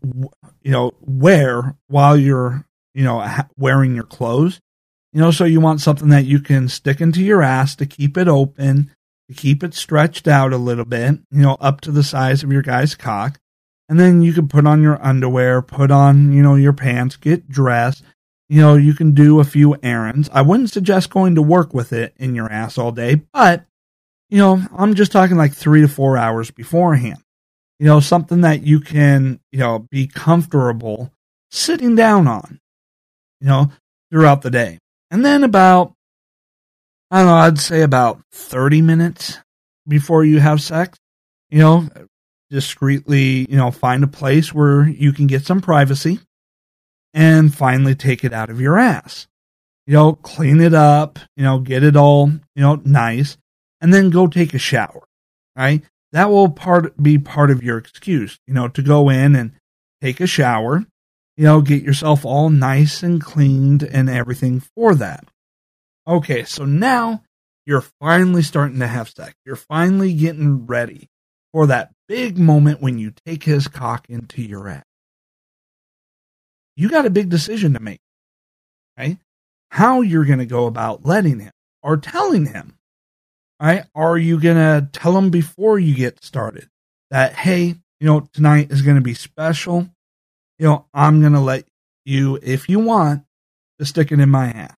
you 0.62 0.70
know 0.70 0.92
wear 1.00 1.74
while 1.88 2.18
you're 2.18 2.66
you 2.94 3.04
know 3.04 3.26
wearing 3.56 3.94
your 3.94 4.04
clothes. 4.04 4.60
You 5.12 5.20
know, 5.20 5.30
so 5.30 5.44
you 5.44 5.60
want 5.60 5.80
something 5.80 6.08
that 6.08 6.24
you 6.24 6.40
can 6.40 6.68
stick 6.68 7.00
into 7.00 7.22
your 7.22 7.42
ass 7.42 7.76
to 7.76 7.86
keep 7.86 8.16
it 8.16 8.28
open 8.28 8.90
to 9.32 9.40
keep 9.40 9.62
it 9.62 9.74
stretched 9.74 10.28
out 10.28 10.52
a 10.52 10.58
little 10.58 10.84
bit, 10.84 11.18
you 11.30 11.42
know, 11.42 11.56
up 11.60 11.80
to 11.82 11.90
the 11.90 12.02
size 12.02 12.42
of 12.42 12.52
your 12.52 12.62
guy's 12.62 12.94
cock. 12.94 13.38
And 13.88 13.98
then 13.98 14.22
you 14.22 14.32
can 14.32 14.48
put 14.48 14.66
on 14.66 14.82
your 14.82 15.04
underwear, 15.04 15.60
put 15.60 15.90
on, 15.90 16.32
you 16.32 16.42
know, 16.42 16.54
your 16.54 16.72
pants, 16.72 17.16
get 17.16 17.48
dressed. 17.48 18.02
You 18.48 18.60
know, 18.60 18.74
you 18.74 18.94
can 18.94 19.12
do 19.12 19.40
a 19.40 19.44
few 19.44 19.76
errands. 19.82 20.28
I 20.32 20.42
wouldn't 20.42 20.70
suggest 20.70 21.10
going 21.10 21.34
to 21.36 21.42
work 21.42 21.72
with 21.74 21.92
it 21.92 22.14
in 22.16 22.34
your 22.34 22.50
ass 22.50 22.78
all 22.78 22.92
day, 22.92 23.14
but, 23.32 23.64
you 24.28 24.38
know, 24.38 24.62
I'm 24.76 24.94
just 24.94 25.12
talking 25.12 25.36
like 25.36 25.54
three 25.54 25.80
to 25.80 25.88
four 25.88 26.16
hours 26.18 26.50
beforehand. 26.50 27.22
You 27.78 27.86
know, 27.86 28.00
something 28.00 28.42
that 28.42 28.62
you 28.62 28.80
can, 28.80 29.40
you 29.50 29.58
know, 29.58 29.80
be 29.90 30.06
comfortable 30.06 31.10
sitting 31.50 31.94
down 31.94 32.28
on, 32.28 32.60
you 33.40 33.48
know, 33.48 33.72
throughout 34.10 34.42
the 34.42 34.50
day. 34.50 34.78
And 35.12 35.24
then 35.24 35.44
about 35.44 35.92
I 37.12 37.18
don't 37.18 37.26
know, 37.26 37.34
I'd 37.34 37.58
say 37.58 37.82
about 37.82 38.22
30 38.32 38.80
minutes 38.80 39.38
before 39.86 40.24
you 40.24 40.40
have 40.40 40.62
sex. 40.62 40.98
You 41.50 41.58
know, 41.58 41.88
discreetly, 42.48 43.46
you 43.50 43.58
know, 43.58 43.70
find 43.70 44.02
a 44.02 44.08
place 44.08 44.54
where 44.54 44.88
you 44.88 45.12
can 45.12 45.26
get 45.26 45.44
some 45.44 45.60
privacy 45.60 46.20
and 47.12 47.54
finally 47.54 47.94
take 47.94 48.24
it 48.24 48.32
out 48.32 48.48
of 48.48 48.62
your 48.62 48.78
ass. 48.78 49.28
You 49.86 49.92
know, 49.92 50.14
clean 50.14 50.60
it 50.62 50.72
up, 50.72 51.18
you 51.36 51.42
know, 51.42 51.58
get 51.58 51.82
it 51.82 51.96
all, 51.96 52.30
you 52.30 52.62
know, 52.62 52.80
nice, 52.84 53.36
and 53.82 53.92
then 53.92 54.08
go 54.08 54.26
take 54.26 54.54
a 54.54 54.58
shower, 54.58 55.02
right? 55.54 55.82
That 56.12 56.30
will 56.30 56.48
part 56.48 56.96
be 57.02 57.18
part 57.18 57.50
of 57.50 57.62
your 57.62 57.76
excuse, 57.76 58.38
you 58.46 58.54
know, 58.54 58.68
to 58.68 58.80
go 58.80 59.10
in 59.10 59.36
and 59.36 59.52
take 60.00 60.20
a 60.20 60.26
shower, 60.26 60.86
you 61.36 61.44
know, 61.44 61.60
get 61.60 61.82
yourself 61.82 62.24
all 62.24 62.50
nice 62.50 63.02
and 63.02 63.22
cleaned 63.22 63.82
and 63.82 64.08
everything 64.10 64.60
for 64.60 64.94
that. 64.96 65.24
Okay, 66.06 66.44
so 66.44 66.64
now 66.64 67.22
you're 67.64 67.84
finally 68.00 68.42
starting 68.42 68.80
to 68.80 68.86
have 68.86 69.08
sex. 69.08 69.34
You're 69.44 69.56
finally 69.56 70.14
getting 70.14 70.66
ready 70.66 71.08
for 71.52 71.66
that 71.68 71.92
big 72.08 72.38
moment 72.38 72.82
when 72.82 72.98
you 72.98 73.12
take 73.24 73.44
his 73.44 73.68
cock 73.68 74.06
into 74.08 74.42
your 74.42 74.68
ass. 74.68 74.84
You 76.76 76.88
got 76.88 77.06
a 77.06 77.10
big 77.10 77.28
decision 77.28 77.74
to 77.74 77.80
make, 77.80 78.00
right? 78.98 79.18
How 79.70 80.00
you're 80.00 80.24
going 80.24 80.38
to 80.38 80.46
go 80.46 80.66
about 80.66 81.04
letting 81.04 81.40
him 81.40 81.52
or 81.82 81.96
telling 81.96 82.46
him, 82.46 82.78
right? 83.60 83.84
Are 83.94 84.18
you 84.18 84.40
going 84.40 84.56
to 84.56 84.88
tell 84.92 85.16
him 85.16 85.30
before 85.30 85.78
you 85.78 85.94
get 85.94 86.24
started 86.24 86.68
that, 87.10 87.34
hey, 87.34 87.76
you 88.00 88.06
know, 88.06 88.28
tonight 88.32 88.72
is 88.72 88.82
going 88.82 88.96
to 88.96 89.02
be 89.02 89.14
special. 89.14 89.88
You 90.58 90.66
know, 90.66 90.86
I'm 90.94 91.20
going 91.20 91.32
to 91.32 91.40
let 91.40 91.64
you, 92.04 92.38
if 92.42 92.68
you 92.68 92.78
want, 92.78 93.24
to 93.78 93.84
stick 93.84 94.12
it 94.12 94.20
in 94.20 94.28
my 94.30 94.48
ass 94.48 94.76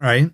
right? 0.00 0.30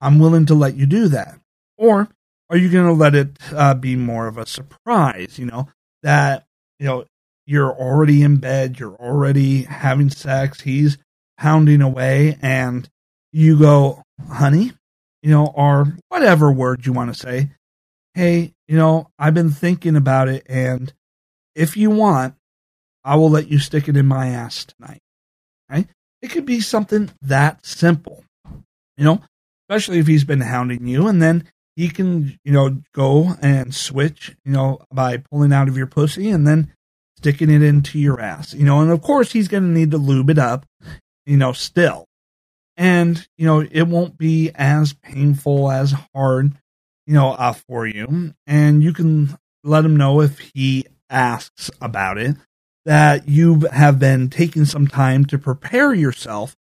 I'm 0.00 0.18
willing 0.18 0.46
to 0.46 0.54
let 0.54 0.76
you 0.76 0.86
do 0.86 1.08
that. 1.08 1.38
Or 1.76 2.08
are 2.48 2.56
you 2.56 2.70
going 2.70 2.86
to 2.86 2.92
let 2.92 3.14
it 3.14 3.36
uh, 3.52 3.74
be 3.74 3.96
more 3.96 4.26
of 4.26 4.38
a 4.38 4.46
surprise? 4.46 5.38
You 5.38 5.46
know, 5.46 5.68
that, 6.02 6.46
you 6.78 6.86
know, 6.86 7.04
you're 7.46 7.72
already 7.72 8.22
in 8.22 8.36
bed, 8.36 8.78
you're 8.78 8.94
already 8.94 9.62
having 9.62 10.10
sex, 10.10 10.60
he's 10.60 10.98
pounding 11.38 11.82
away, 11.82 12.38
and 12.40 12.88
you 13.32 13.58
go, 13.58 14.02
honey, 14.30 14.72
you 15.22 15.30
know, 15.30 15.46
or 15.46 15.96
whatever 16.08 16.52
word 16.52 16.86
you 16.86 16.92
want 16.92 17.12
to 17.12 17.18
say. 17.18 17.50
Hey, 18.14 18.54
you 18.68 18.76
know, 18.76 19.08
I've 19.18 19.34
been 19.34 19.50
thinking 19.50 19.96
about 19.96 20.28
it, 20.28 20.44
and 20.48 20.92
if 21.54 21.76
you 21.76 21.90
want, 21.90 22.34
I 23.04 23.16
will 23.16 23.30
let 23.30 23.48
you 23.48 23.58
stick 23.58 23.88
it 23.88 23.96
in 23.96 24.06
my 24.06 24.28
ass 24.28 24.66
tonight. 24.66 25.00
Right? 25.70 25.88
It 26.22 26.30
could 26.30 26.46
be 26.46 26.60
something 26.60 27.10
that 27.22 27.64
simple 27.64 28.24
you 29.00 29.06
know, 29.06 29.22
especially 29.68 29.98
if 29.98 30.06
he's 30.06 30.24
been 30.24 30.42
hounding 30.42 30.86
you, 30.86 31.08
and 31.08 31.22
then 31.22 31.48
he 31.74 31.88
can, 31.88 32.38
you 32.44 32.52
know, 32.52 32.82
go 32.92 33.32
and 33.40 33.74
switch, 33.74 34.36
you 34.44 34.52
know, 34.52 34.82
by 34.92 35.16
pulling 35.16 35.54
out 35.54 35.68
of 35.68 35.76
your 35.76 35.86
pussy 35.86 36.28
and 36.28 36.46
then 36.46 36.70
sticking 37.16 37.50
it 37.50 37.62
into 37.62 37.98
your 37.98 38.20
ass, 38.20 38.52
you 38.52 38.64
know, 38.64 38.80
and 38.80 38.90
of 38.90 39.00
course 39.00 39.32
he's 39.32 39.48
going 39.48 39.62
to 39.62 39.68
need 39.70 39.90
to 39.90 39.96
lube 39.96 40.28
it 40.28 40.38
up, 40.38 40.66
you 41.24 41.38
know, 41.38 41.52
still. 41.52 42.04
And, 42.76 43.26
you 43.38 43.46
know, 43.46 43.60
it 43.60 43.84
won't 43.84 44.18
be 44.18 44.50
as 44.54 44.92
painful, 44.92 45.70
as 45.70 45.94
hard, 46.14 46.52
you 47.06 47.14
know, 47.14 47.30
uh, 47.30 47.54
for 47.54 47.86
you. 47.86 48.34
And 48.46 48.82
you 48.82 48.92
can 48.92 49.38
let 49.64 49.84
him 49.84 49.96
know 49.96 50.20
if 50.20 50.38
he 50.54 50.84
asks 51.08 51.70
about 51.80 52.18
it 52.18 52.36
that 52.90 53.28
you 53.28 53.60
have 53.72 54.00
been 54.00 54.28
taking 54.28 54.64
some 54.64 54.88
time 54.88 55.24
to 55.24 55.38
prepare 55.38 55.94
yourself 55.94 56.56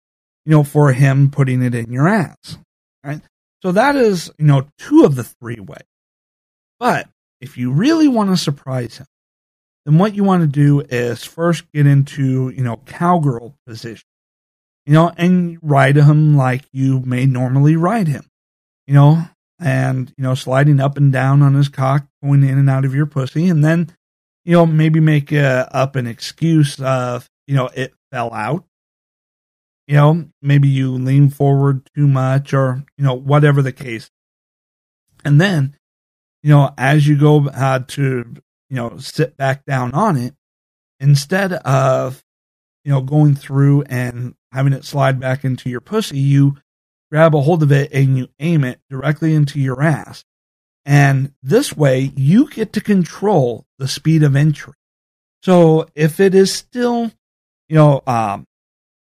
you 0.49 0.55
know, 0.55 0.63
for 0.63 0.93
him 0.93 1.29
putting 1.29 1.61
it 1.61 1.75
in 1.75 1.91
your 1.91 2.07
ass. 2.07 2.57
Right? 3.03 3.21
So 3.61 3.71
that 3.71 3.95
is, 3.95 4.31
you 4.39 4.45
know, 4.45 4.67
two 4.79 5.05
of 5.05 5.15
the 5.15 5.23
three 5.23 5.59
ways. 5.59 5.85
But 6.79 7.07
if 7.39 7.55
you 7.55 7.71
really 7.71 8.07
want 8.07 8.31
to 8.31 8.37
surprise 8.37 8.97
him, 8.97 9.05
then 9.85 9.99
what 9.99 10.15
you 10.15 10.23
want 10.23 10.41
to 10.41 10.47
do 10.47 10.81
is 10.81 11.23
first 11.23 11.71
get 11.71 11.85
into, 11.85 12.49
you 12.49 12.63
know, 12.63 12.77
cowgirl 12.87 13.55
position, 13.67 14.07
you 14.87 14.93
know, 14.93 15.11
and 15.17 15.59
ride 15.61 15.97
him 15.97 16.35
like 16.35 16.65
you 16.71 17.01
may 17.01 17.27
normally 17.27 17.75
ride 17.75 18.07
him, 18.07 18.25
you 18.87 18.95
know, 18.95 19.25
and, 19.59 20.11
you 20.17 20.23
know, 20.23 20.33
sliding 20.33 20.79
up 20.79 20.97
and 20.97 21.13
down 21.13 21.43
on 21.43 21.53
his 21.53 21.69
cock, 21.69 22.07
going 22.23 22.43
in 22.43 22.57
and 22.57 22.71
out 22.71 22.85
of 22.85 22.95
your 22.95 23.05
pussy. 23.05 23.47
And 23.49 23.63
then, 23.63 23.91
you 24.45 24.53
know, 24.53 24.65
maybe 24.65 24.99
make 24.99 25.31
uh, 25.33 25.67
up 25.71 25.95
an 25.95 26.07
excuse 26.07 26.79
of, 26.79 27.29
you 27.47 27.55
know, 27.55 27.69
it 27.75 27.93
fell 28.11 28.33
out. 28.33 28.65
You 29.87 29.95
know, 29.95 30.25
maybe 30.41 30.67
you 30.67 30.91
lean 30.91 31.29
forward 31.29 31.89
too 31.95 32.07
much 32.07 32.53
or, 32.53 32.83
you 32.97 33.03
know, 33.03 33.15
whatever 33.15 33.61
the 33.61 33.71
case. 33.71 34.11
And 35.25 35.41
then, 35.41 35.75
you 36.43 36.51
know, 36.51 36.73
as 36.77 37.07
you 37.07 37.17
go 37.17 37.47
uh, 37.47 37.79
to, 37.79 38.33
you 38.69 38.75
know, 38.75 38.97
sit 38.97 39.35
back 39.35 39.65
down 39.65 39.93
on 39.93 40.15
it, 40.15 40.35
instead 40.99 41.53
of, 41.53 42.23
you 42.83 42.91
know, 42.91 43.01
going 43.01 43.35
through 43.35 43.83
and 43.83 44.35
having 44.51 44.73
it 44.73 44.85
slide 44.85 45.19
back 45.19 45.43
into 45.43 45.69
your 45.69 45.81
pussy, 45.81 46.19
you 46.19 46.57
grab 47.11 47.33
a 47.33 47.41
hold 47.41 47.63
of 47.63 47.71
it 47.71 47.91
and 47.91 48.17
you 48.17 48.27
aim 48.39 48.63
it 48.63 48.79
directly 48.89 49.33
into 49.33 49.59
your 49.59 49.81
ass. 49.81 50.23
And 50.85 51.33
this 51.43 51.75
way 51.75 52.11
you 52.15 52.49
get 52.49 52.73
to 52.73 52.81
control 52.81 53.65
the 53.77 53.87
speed 53.87 54.23
of 54.23 54.35
entry. 54.35 54.73
So 55.43 55.87
if 55.95 56.19
it 56.19 56.35
is 56.35 56.53
still, 56.53 57.11
you 57.67 57.75
know, 57.75 58.01
um, 58.07 58.45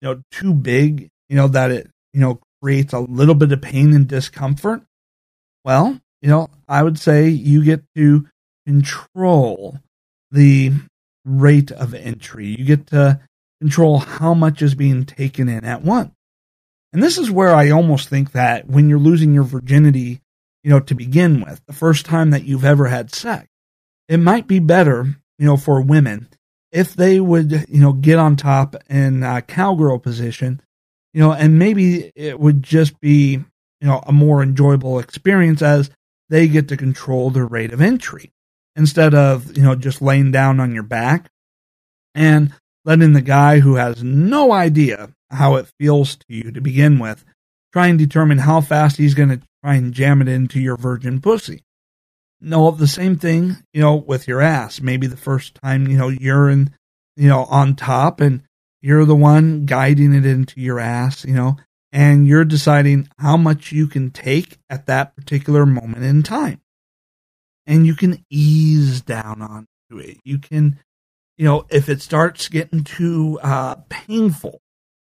you 0.00 0.08
know, 0.08 0.22
too 0.30 0.54
big, 0.54 1.08
you 1.28 1.36
know, 1.36 1.48
that 1.48 1.70
it, 1.70 1.90
you 2.12 2.20
know, 2.20 2.40
creates 2.62 2.92
a 2.92 2.98
little 2.98 3.34
bit 3.34 3.52
of 3.52 3.62
pain 3.62 3.94
and 3.94 4.06
discomfort, 4.06 4.82
well, 5.64 6.00
you 6.20 6.28
know, 6.28 6.50
I 6.68 6.82
would 6.82 6.98
say 6.98 7.28
you 7.28 7.64
get 7.64 7.84
to 7.96 8.26
control 8.66 9.78
the 10.30 10.72
rate 11.24 11.70
of 11.70 11.94
entry. 11.94 12.48
You 12.48 12.64
get 12.64 12.88
to 12.88 13.20
control 13.60 13.98
how 13.98 14.34
much 14.34 14.62
is 14.62 14.74
being 14.74 15.04
taken 15.04 15.48
in 15.48 15.64
at 15.64 15.82
once. 15.82 16.12
And 16.92 17.02
this 17.02 17.18
is 17.18 17.30
where 17.30 17.54
I 17.54 17.70
almost 17.70 18.08
think 18.08 18.32
that 18.32 18.66
when 18.66 18.88
you're 18.88 18.98
losing 18.98 19.34
your 19.34 19.44
virginity, 19.44 20.20
you 20.62 20.70
know, 20.70 20.80
to 20.80 20.94
begin 20.94 21.40
with, 21.40 21.60
the 21.66 21.72
first 21.72 22.06
time 22.06 22.30
that 22.30 22.44
you've 22.44 22.64
ever 22.64 22.86
had 22.86 23.14
sex, 23.14 23.46
it 24.08 24.18
might 24.18 24.46
be 24.46 24.58
better, 24.58 25.16
you 25.38 25.46
know, 25.46 25.56
for 25.56 25.80
women 25.80 26.28
if 26.70 26.94
they 26.94 27.20
would, 27.20 27.66
you 27.68 27.80
know, 27.80 27.92
get 27.92 28.18
on 28.18 28.36
top 28.36 28.76
in 28.90 29.22
a 29.22 29.40
cowgirl 29.40 29.98
position, 29.98 30.60
you 31.14 31.20
know, 31.20 31.32
and 31.32 31.58
maybe 31.58 32.12
it 32.14 32.38
would 32.38 32.62
just 32.62 33.00
be, 33.00 33.32
you 33.32 33.86
know, 33.86 34.02
a 34.06 34.12
more 34.12 34.42
enjoyable 34.42 34.98
experience 34.98 35.62
as 35.62 35.90
they 36.28 36.46
get 36.46 36.68
to 36.68 36.76
control 36.76 37.30
their 37.30 37.46
rate 37.46 37.72
of 37.72 37.80
entry 37.80 38.32
instead 38.76 39.14
of, 39.14 39.56
you 39.56 39.62
know, 39.62 39.74
just 39.74 40.02
laying 40.02 40.30
down 40.30 40.60
on 40.60 40.74
your 40.74 40.82
back 40.82 41.30
and 42.14 42.52
letting 42.84 43.12
the 43.12 43.22
guy 43.22 43.60
who 43.60 43.76
has 43.76 44.02
no 44.02 44.52
idea 44.52 45.10
how 45.30 45.56
it 45.56 45.70
feels 45.78 46.16
to 46.16 46.24
you 46.28 46.50
to 46.52 46.60
begin 46.60 46.98
with 46.98 47.24
try 47.72 47.86
and 47.86 47.98
determine 47.98 48.38
how 48.38 48.60
fast 48.60 48.96
he's 48.96 49.14
going 49.14 49.28
to 49.28 49.40
try 49.62 49.74
and 49.74 49.92
jam 49.92 50.22
it 50.22 50.28
into 50.28 50.60
your 50.60 50.76
virgin 50.76 51.20
pussy. 51.20 51.62
No, 52.40 52.70
the 52.70 52.86
same 52.86 53.16
thing, 53.16 53.56
you 53.72 53.80
know, 53.80 53.96
with 53.96 54.28
your 54.28 54.40
ass. 54.40 54.80
Maybe 54.80 55.06
the 55.06 55.16
first 55.16 55.56
time, 55.56 55.88
you 55.88 55.98
know, 55.98 56.08
you're 56.08 56.48
in, 56.48 56.72
you 57.16 57.28
know, 57.28 57.44
on 57.46 57.74
top 57.74 58.20
and 58.20 58.42
you're 58.80 59.04
the 59.04 59.16
one 59.16 59.66
guiding 59.66 60.14
it 60.14 60.24
into 60.24 60.60
your 60.60 60.78
ass, 60.78 61.24
you 61.24 61.34
know, 61.34 61.56
and 61.90 62.28
you're 62.28 62.44
deciding 62.44 63.08
how 63.18 63.36
much 63.36 63.72
you 63.72 63.88
can 63.88 64.10
take 64.10 64.58
at 64.70 64.86
that 64.86 65.16
particular 65.16 65.66
moment 65.66 66.04
in 66.04 66.22
time. 66.22 66.60
And 67.66 67.86
you 67.86 67.94
can 67.94 68.24
ease 68.30 69.00
down 69.00 69.42
onto 69.42 70.00
it. 70.00 70.18
You 70.24 70.38
can, 70.38 70.78
you 71.36 71.44
know, 71.44 71.66
if 71.70 71.88
it 71.88 72.00
starts 72.00 72.48
getting 72.48 72.84
too 72.84 73.38
uh, 73.42 73.76
painful, 73.88 74.60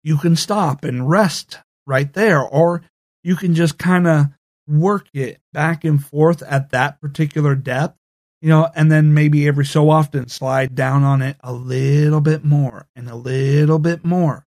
you 0.02 0.16
can 0.16 0.34
stop 0.34 0.82
and 0.82 1.08
rest 1.08 1.58
right 1.86 2.12
there, 2.14 2.40
or 2.40 2.82
you 3.22 3.36
can 3.36 3.54
just 3.54 3.78
kind 3.78 4.06
of 4.06 4.26
work 4.68 5.08
it 5.14 5.40
back 5.52 5.84
and 5.84 6.04
forth 6.04 6.42
at 6.42 6.70
that 6.70 7.00
particular 7.00 7.54
depth, 7.54 7.96
you 8.42 8.48
know, 8.48 8.70
and 8.74 8.92
then 8.92 9.14
maybe 9.14 9.48
every 9.48 9.64
so 9.64 9.90
often 9.90 10.28
slide 10.28 10.74
down 10.74 11.02
on 11.02 11.22
it 11.22 11.36
a 11.40 11.52
little 11.52 12.20
bit 12.20 12.44
more 12.44 12.86
and 12.94 13.08
a 13.08 13.16
little 13.16 13.78
bit 13.78 14.04
more 14.04 14.46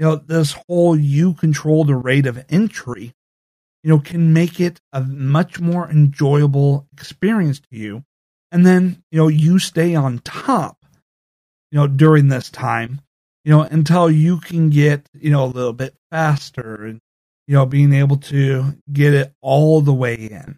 you 0.00 0.06
know, 0.06 0.16
this 0.16 0.56
whole 0.66 0.98
you 0.98 1.34
control 1.34 1.84
the 1.84 1.94
rate 1.94 2.24
of 2.24 2.42
entry, 2.48 3.12
you 3.82 3.90
know, 3.90 3.98
can 3.98 4.32
make 4.32 4.58
it 4.58 4.80
a 4.94 5.02
much 5.02 5.60
more 5.60 5.90
enjoyable 5.90 6.86
experience 6.94 7.60
to 7.60 7.76
you. 7.76 8.02
And 8.50 8.64
then, 8.64 9.02
you 9.10 9.18
know, 9.18 9.28
you 9.28 9.58
stay 9.58 9.94
on 9.94 10.20
top, 10.20 10.78
you 11.70 11.78
know, 11.78 11.86
during 11.86 12.28
this 12.28 12.48
time, 12.48 13.02
you 13.44 13.52
know, 13.52 13.60
until 13.60 14.10
you 14.10 14.38
can 14.38 14.70
get, 14.70 15.06
you 15.12 15.28
know, 15.28 15.44
a 15.44 15.52
little 15.52 15.74
bit 15.74 15.94
faster 16.10 16.86
and, 16.86 17.00
you 17.50 17.56
know, 17.56 17.66
being 17.66 17.92
able 17.92 18.16
to 18.16 18.76
get 18.92 19.12
it 19.12 19.34
all 19.42 19.80
the 19.80 19.92
way 19.92 20.14
in, 20.14 20.56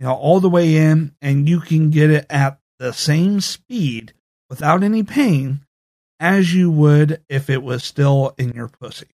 you 0.00 0.06
know, 0.06 0.14
all 0.14 0.40
the 0.40 0.48
way 0.48 0.76
in, 0.76 1.14
and 1.20 1.46
you 1.46 1.60
can 1.60 1.90
get 1.90 2.10
it 2.10 2.24
at 2.30 2.58
the 2.78 2.90
same 2.90 3.38
speed 3.38 4.14
without 4.48 4.82
any 4.82 5.02
pain 5.02 5.60
as 6.18 6.54
you 6.54 6.70
would 6.70 7.22
if 7.28 7.50
it 7.50 7.62
was 7.62 7.84
still 7.84 8.34
in 8.38 8.52
your 8.52 8.66
pussy, 8.66 9.08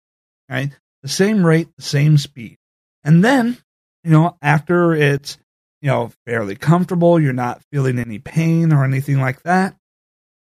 right? 0.51 0.77
The 1.03 1.09
same 1.09 1.43
rate, 1.47 1.69
the 1.75 1.83
same 1.83 2.19
speed. 2.19 2.59
And 3.03 3.25
then, 3.25 3.57
you 4.05 4.11
know, 4.11 4.37
after 4.43 4.93
it's, 4.93 5.39
you 5.81 5.89
know, 5.89 6.13
fairly 6.27 6.55
comfortable, 6.55 7.19
you're 7.19 7.33
not 7.33 7.63
feeling 7.73 7.99
any 7.99 8.19
pain 8.19 8.75
or 8.75 8.85
anything 8.85 9.23
like 9.23 9.43
that, 9.45 9.75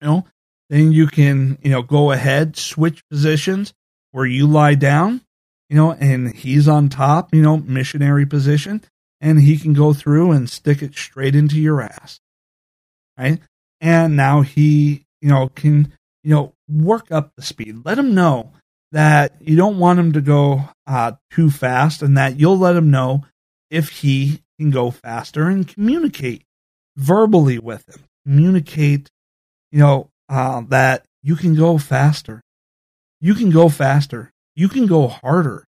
you 0.01 0.07
know, 0.07 0.25
then 0.71 0.93
you 0.93 1.09
can, 1.09 1.59
you 1.63 1.71
know, 1.73 1.83
go 1.83 2.13
ahead, 2.13 2.57
switch 2.57 3.03
positions 3.11 3.75
where 4.13 4.25
you 4.25 4.47
lie 4.47 4.77
down, 4.77 5.21
you 5.75 5.81
know, 5.81 5.91
and 5.91 6.33
he's 6.33 6.69
on 6.69 6.89
top, 6.89 7.35
you 7.35 7.43
know, 7.43 7.57
missionary 7.57 8.25
position, 8.25 8.81
and 9.21 9.41
he 9.41 9.59
can 9.59 9.73
go 9.73 9.93
through 9.93 10.31
and 10.31 10.49
stick 10.49 10.83
it 10.83 10.95
straight 10.95 11.35
into 11.35 11.59
your 11.61 11.83
ass. 11.83 12.21
Right. 13.19 13.41
And 13.81 14.17
now 14.17 14.43
he, 14.43 15.05
you 15.21 15.31
know, 15.31 15.49
can 15.49 15.93
you 16.23 16.31
know, 16.31 16.55
work 16.69 17.11
up 17.11 17.33
the 17.35 17.43
speed. 17.43 17.85
Let 17.85 17.99
him 17.99 18.15
know 18.15 18.53
that 18.93 19.35
you 19.41 19.57
don't 19.57 19.81
want 19.81 19.99
him 19.99 20.13
to 20.13 20.21
go 20.21 20.69
uh, 20.87 21.13
too 21.33 21.51
fast 21.51 22.03
and 22.03 22.17
that 22.17 22.39
you'll 22.39 22.57
let 22.57 22.77
him 22.77 22.93
know 22.93 23.25
if 23.69 23.89
he 23.89 24.43
can 24.61 24.71
go 24.71 24.93
faster 24.93 25.49
and 25.49 25.67
communicate 25.67 26.45
verbally 26.97 27.59
with 27.59 27.85
him. 27.89 28.05
Communicate, 28.25 29.11
you 29.73 29.81
know, 29.81 30.09
uh, 30.29 30.63
that 30.69 31.05
you 31.23 31.35
can 31.35 31.57
go 31.57 31.79
faster. 31.79 32.41
You 33.21 33.35
can 33.35 33.51
go 33.51 33.69
faster. 33.69 34.31
You 34.57 34.69
can 34.69 34.87
go 34.87 35.09
harder. 35.09 35.67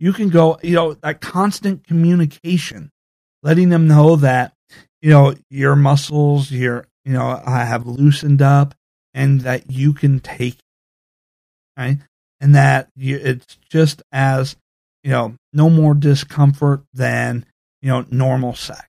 You 0.00 0.12
can 0.12 0.28
go, 0.28 0.58
you 0.62 0.74
know, 0.74 0.94
that 0.94 1.20
constant 1.20 1.86
communication, 1.86 2.90
letting 3.42 3.68
them 3.68 3.88
know 3.88 4.16
that, 4.16 4.52
you 5.00 5.10
know, 5.10 5.34
your 5.50 5.76
muscles, 5.76 6.50
your, 6.50 6.86
you 7.04 7.12
know, 7.12 7.42
I 7.44 7.64
have 7.64 7.86
loosened 7.86 8.42
up 8.42 8.74
and 9.14 9.40
that 9.42 9.70
you 9.70 9.92
can 9.92 10.20
take, 10.20 10.58
right? 11.76 11.98
And 12.40 12.54
that 12.54 12.88
you, 12.94 13.16
it's 13.16 13.58
just 13.68 14.02
as, 14.12 14.56
you 15.02 15.10
know, 15.10 15.34
no 15.52 15.68
more 15.68 15.94
discomfort 15.94 16.82
than, 16.92 17.44
you 17.82 17.88
know, 17.88 18.04
normal 18.10 18.54
sex. 18.54 18.86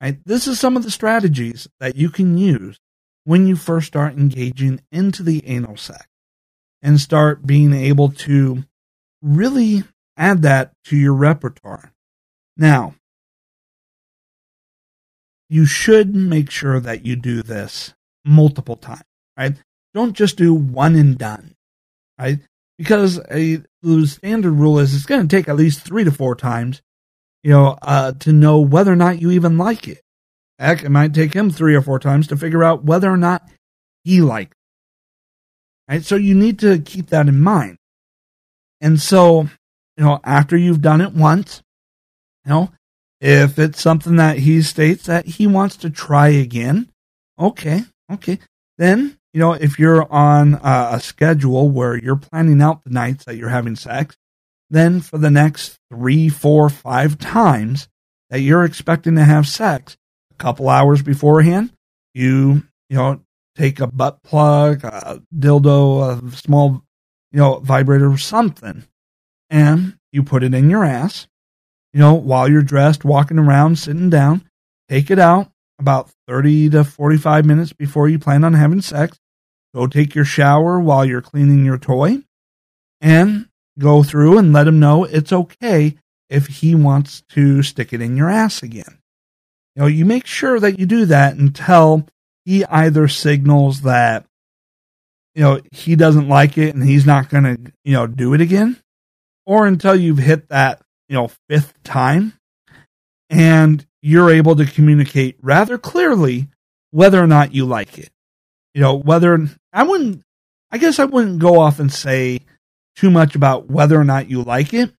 Right? 0.00 0.18
This 0.24 0.48
is 0.48 0.58
some 0.58 0.76
of 0.76 0.82
the 0.82 0.90
strategies 0.90 1.68
that 1.80 1.96
you 1.96 2.10
can 2.10 2.36
use 2.36 2.78
when 3.24 3.46
you 3.46 3.56
first 3.56 3.86
start 3.86 4.14
engaging 4.14 4.80
into 4.90 5.22
the 5.22 5.46
anal 5.46 5.76
sex 5.76 6.06
and 6.84 7.00
start 7.00 7.46
being 7.46 7.72
able 7.72 8.10
to 8.10 8.62
really 9.22 9.82
add 10.16 10.42
that 10.42 10.72
to 10.84 10.96
your 10.96 11.14
repertoire. 11.14 11.92
Now, 12.56 12.94
you 15.48 15.66
should 15.66 16.14
make 16.14 16.50
sure 16.50 16.78
that 16.78 17.04
you 17.04 17.16
do 17.16 17.42
this 17.42 17.94
multiple 18.24 18.76
times, 18.76 19.02
right? 19.36 19.54
Don't 19.94 20.12
just 20.12 20.36
do 20.36 20.52
one 20.52 20.94
and 20.94 21.16
done, 21.16 21.54
right? 22.18 22.38
Because 22.76 23.18
a 23.30 23.62
the 23.82 24.06
standard 24.06 24.52
rule 24.52 24.78
is 24.78 24.94
it's 24.94 25.06
going 25.06 25.26
to 25.26 25.36
take 25.36 25.48
at 25.48 25.56
least 25.56 25.80
three 25.80 26.04
to 26.04 26.10
four 26.10 26.34
times, 26.34 26.82
you 27.42 27.50
know, 27.50 27.78
uh, 27.82 28.12
to 28.12 28.32
know 28.32 28.60
whether 28.60 28.92
or 28.92 28.96
not 28.96 29.20
you 29.20 29.30
even 29.30 29.56
like 29.58 29.88
it. 29.88 30.02
Heck, 30.58 30.82
it 30.82 30.90
might 30.90 31.14
take 31.14 31.34
him 31.34 31.50
three 31.50 31.74
or 31.74 31.82
four 31.82 31.98
times 31.98 32.26
to 32.28 32.36
figure 32.36 32.64
out 32.64 32.84
whether 32.84 33.10
or 33.10 33.16
not 33.16 33.48
he 34.04 34.20
likes 34.20 34.52
it. 34.52 34.63
Right? 35.88 36.04
So 36.04 36.16
you 36.16 36.34
need 36.34 36.60
to 36.60 36.78
keep 36.78 37.08
that 37.08 37.28
in 37.28 37.40
mind. 37.40 37.76
And 38.80 39.00
so, 39.00 39.42
you 39.96 40.04
know, 40.04 40.20
after 40.24 40.56
you've 40.56 40.82
done 40.82 41.00
it 41.00 41.12
once, 41.12 41.62
you 42.44 42.50
know, 42.50 42.70
if 43.20 43.58
it's 43.58 43.80
something 43.80 44.16
that 44.16 44.38
he 44.38 44.62
states 44.62 45.06
that 45.06 45.26
he 45.26 45.46
wants 45.46 45.76
to 45.78 45.90
try 45.90 46.28
again, 46.28 46.90
okay, 47.38 47.84
Okay. 48.10 48.38
Then, 48.78 49.18
you 49.32 49.40
know, 49.40 49.52
if 49.52 49.78
you're 49.78 50.10
on 50.12 50.54
a, 50.54 50.88
a 50.92 51.00
schedule 51.00 51.70
where 51.70 51.96
you're 51.96 52.16
planning 52.16 52.60
out 52.60 52.84
the 52.84 52.90
nights 52.90 53.24
that 53.24 53.36
you're 53.36 53.48
having 53.48 53.76
sex, 53.76 54.16
then 54.70 55.00
for 55.00 55.18
the 55.18 55.30
next 55.30 55.78
three, 55.92 56.28
four, 56.28 56.68
five 56.68 57.18
times 57.18 57.88
that 58.30 58.40
you're 58.40 58.64
expecting 58.64 59.14
to 59.16 59.24
have 59.24 59.46
sex, 59.46 59.96
a 60.32 60.34
couple 60.34 60.68
hours 60.68 61.02
beforehand, 61.02 61.72
you, 62.14 62.62
you 62.88 62.96
know, 62.96 63.20
take 63.56 63.80
a 63.80 63.86
butt 63.86 64.22
plug, 64.22 64.84
a 64.84 65.22
dildo, 65.36 66.32
a 66.32 66.36
small, 66.36 66.82
you 67.32 67.38
know, 67.38 67.60
vibrator 67.60 68.10
or 68.10 68.18
something, 68.18 68.84
and 69.50 69.96
you 70.12 70.22
put 70.22 70.42
it 70.42 70.54
in 70.54 70.70
your 70.70 70.84
ass, 70.84 71.26
you 71.92 72.00
know, 72.00 72.14
while 72.14 72.48
you're 72.48 72.62
dressed, 72.62 73.04
walking 73.04 73.38
around, 73.38 73.78
sitting 73.78 74.10
down, 74.10 74.48
take 74.88 75.10
it 75.10 75.18
out 75.18 75.50
about 75.78 76.10
30 76.28 76.70
to 76.70 76.84
45 76.84 77.44
minutes 77.44 77.72
before 77.72 78.08
you 78.08 78.18
plan 78.18 78.44
on 78.44 78.54
having 78.54 78.80
sex. 78.80 79.18
Go 79.74 79.86
take 79.86 80.14
your 80.14 80.24
shower 80.24 80.78
while 80.78 81.04
you're 81.04 81.20
cleaning 81.20 81.64
your 81.64 81.78
toy 81.78 82.22
and 83.00 83.48
go 83.78 84.02
through 84.02 84.38
and 84.38 84.52
let 84.52 84.68
him 84.68 84.78
know 84.78 85.04
it's 85.04 85.32
okay 85.32 85.96
if 86.30 86.46
he 86.46 86.74
wants 86.74 87.22
to 87.30 87.62
stick 87.62 87.92
it 87.92 88.00
in 88.00 88.16
your 88.16 88.30
ass 88.30 88.62
again. 88.62 88.98
You 89.74 89.82
know, 89.82 89.86
you 89.88 90.04
make 90.04 90.26
sure 90.26 90.60
that 90.60 90.78
you 90.78 90.86
do 90.86 91.06
that 91.06 91.34
until 91.34 92.06
he 92.44 92.64
either 92.64 93.08
signals 93.08 93.82
that, 93.82 94.26
you 95.34 95.42
know, 95.42 95.60
he 95.72 95.96
doesn't 95.96 96.28
like 96.28 96.58
it 96.58 96.74
and 96.74 96.84
he's 96.84 97.06
not 97.06 97.28
going 97.28 97.44
to, 97.44 97.72
you 97.84 97.92
know, 97.92 98.06
do 98.06 98.34
it 98.34 98.40
again, 98.40 98.80
or 99.46 99.66
until 99.66 99.94
you've 99.94 100.18
hit 100.18 100.48
that, 100.50 100.80
you 101.08 101.16
know, 101.16 101.30
fifth 101.48 101.74
time 101.82 102.34
and 103.30 103.84
you're 104.02 104.30
able 104.30 104.56
to 104.56 104.66
communicate 104.66 105.36
rather 105.42 105.78
clearly 105.78 106.48
whether 106.90 107.20
or 107.22 107.26
not 107.26 107.54
you 107.54 107.64
like 107.64 107.98
it. 107.98 108.10
You 108.74 108.80
know, 108.80 108.94
whether 108.94 109.48
I 109.72 109.82
wouldn't, 109.82 110.22
I 110.70 110.78
guess 110.78 110.98
I 110.98 111.04
wouldn't 111.04 111.38
go 111.38 111.60
off 111.60 111.80
and 111.80 111.92
say 111.92 112.40
too 112.96 113.10
much 113.10 113.34
about 113.34 113.70
whether 113.70 113.98
or 113.98 114.04
not 114.04 114.28
you 114.28 114.42
like 114.42 114.74
it, 114.74 114.92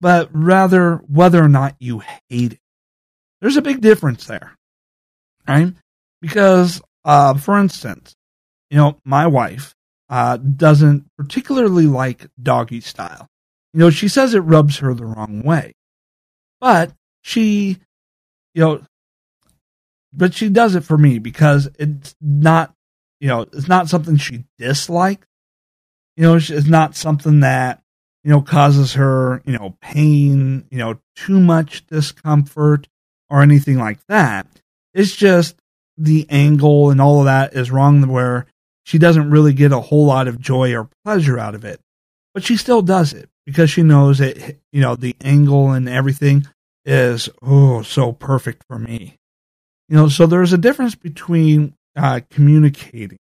but 0.00 0.30
rather 0.32 0.96
whether 1.08 1.42
or 1.42 1.48
not 1.48 1.76
you 1.78 2.00
hate 2.28 2.54
it. 2.54 2.60
There's 3.40 3.56
a 3.56 3.62
big 3.62 3.80
difference 3.80 4.26
there, 4.26 4.56
right? 5.46 5.72
Because, 6.20 6.80
uh, 7.04 7.34
for 7.34 7.58
instance, 7.58 8.14
you 8.70 8.78
know, 8.78 8.98
my 9.04 9.26
wife 9.26 9.74
uh, 10.08 10.36
doesn't 10.36 11.06
particularly 11.16 11.86
like 11.86 12.26
doggy 12.42 12.80
style. 12.80 13.26
You 13.72 13.80
know, 13.80 13.90
she 13.90 14.08
says 14.08 14.34
it 14.34 14.40
rubs 14.40 14.78
her 14.78 14.94
the 14.94 15.04
wrong 15.04 15.42
way, 15.42 15.74
but 16.60 16.92
she, 17.22 17.78
you 18.54 18.62
know, 18.62 18.82
but 20.12 20.34
she 20.34 20.48
does 20.48 20.74
it 20.74 20.84
for 20.84 20.96
me 20.96 21.18
because 21.18 21.68
it's 21.78 22.14
not, 22.20 22.72
you 23.20 23.28
know, 23.28 23.42
it's 23.42 23.68
not 23.68 23.88
something 23.88 24.16
she 24.16 24.44
dislikes. 24.58 25.26
You 26.16 26.24
know, 26.24 26.36
it's 26.36 26.66
not 26.66 26.96
something 26.96 27.40
that, 27.40 27.82
you 28.24 28.30
know, 28.30 28.40
causes 28.40 28.94
her, 28.94 29.42
you 29.44 29.56
know, 29.56 29.76
pain, 29.80 30.66
you 30.70 30.78
know, 30.78 30.98
too 31.14 31.38
much 31.38 31.86
discomfort 31.86 32.88
or 33.30 33.42
anything 33.42 33.78
like 33.78 34.04
that. 34.08 34.46
It's 34.94 35.14
just 35.14 35.54
the 35.98 36.26
angle 36.30 36.90
and 36.90 37.00
all 37.00 37.20
of 37.20 37.24
that 37.26 37.54
is 37.54 37.70
wrong 37.70 38.06
where 38.08 38.46
she 38.84 38.98
doesn't 38.98 39.30
really 39.30 39.52
get 39.52 39.72
a 39.72 39.80
whole 39.80 40.06
lot 40.06 40.28
of 40.28 40.40
joy 40.40 40.74
or 40.74 40.88
pleasure 41.04 41.38
out 41.38 41.54
of 41.54 41.64
it. 41.64 41.80
But 42.32 42.44
she 42.44 42.56
still 42.56 42.82
does 42.82 43.12
it 43.12 43.28
because 43.44 43.70
she 43.70 43.82
knows 43.82 44.18
that, 44.18 44.56
you 44.72 44.80
know, 44.80 44.94
the 44.94 45.16
angle 45.20 45.72
and 45.72 45.88
everything 45.88 46.46
is, 46.84 47.28
oh, 47.42 47.82
so 47.82 48.12
perfect 48.12 48.62
for 48.68 48.78
me. 48.78 49.16
You 49.88 49.96
know, 49.96 50.08
so 50.08 50.26
there's 50.26 50.52
a 50.52 50.58
difference 50.58 50.94
between 50.94 51.74
uh, 51.96 52.20
communicating, 52.30 53.18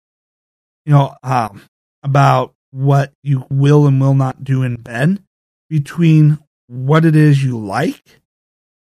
you 0.85 0.93
know, 0.93 1.17
um, 1.23 1.62
about 2.03 2.55
what 2.71 3.12
you 3.23 3.47
will 3.51 3.87
and 3.87 4.01
will 4.01 4.15
not 4.15 4.45
do 4.45 4.62
in 4.62 4.77
bed 4.77 5.23
between 5.71 6.39
what 6.67 7.05
it 7.05 7.17
is 7.17 7.43
you 7.43 7.59
like 7.59 8.21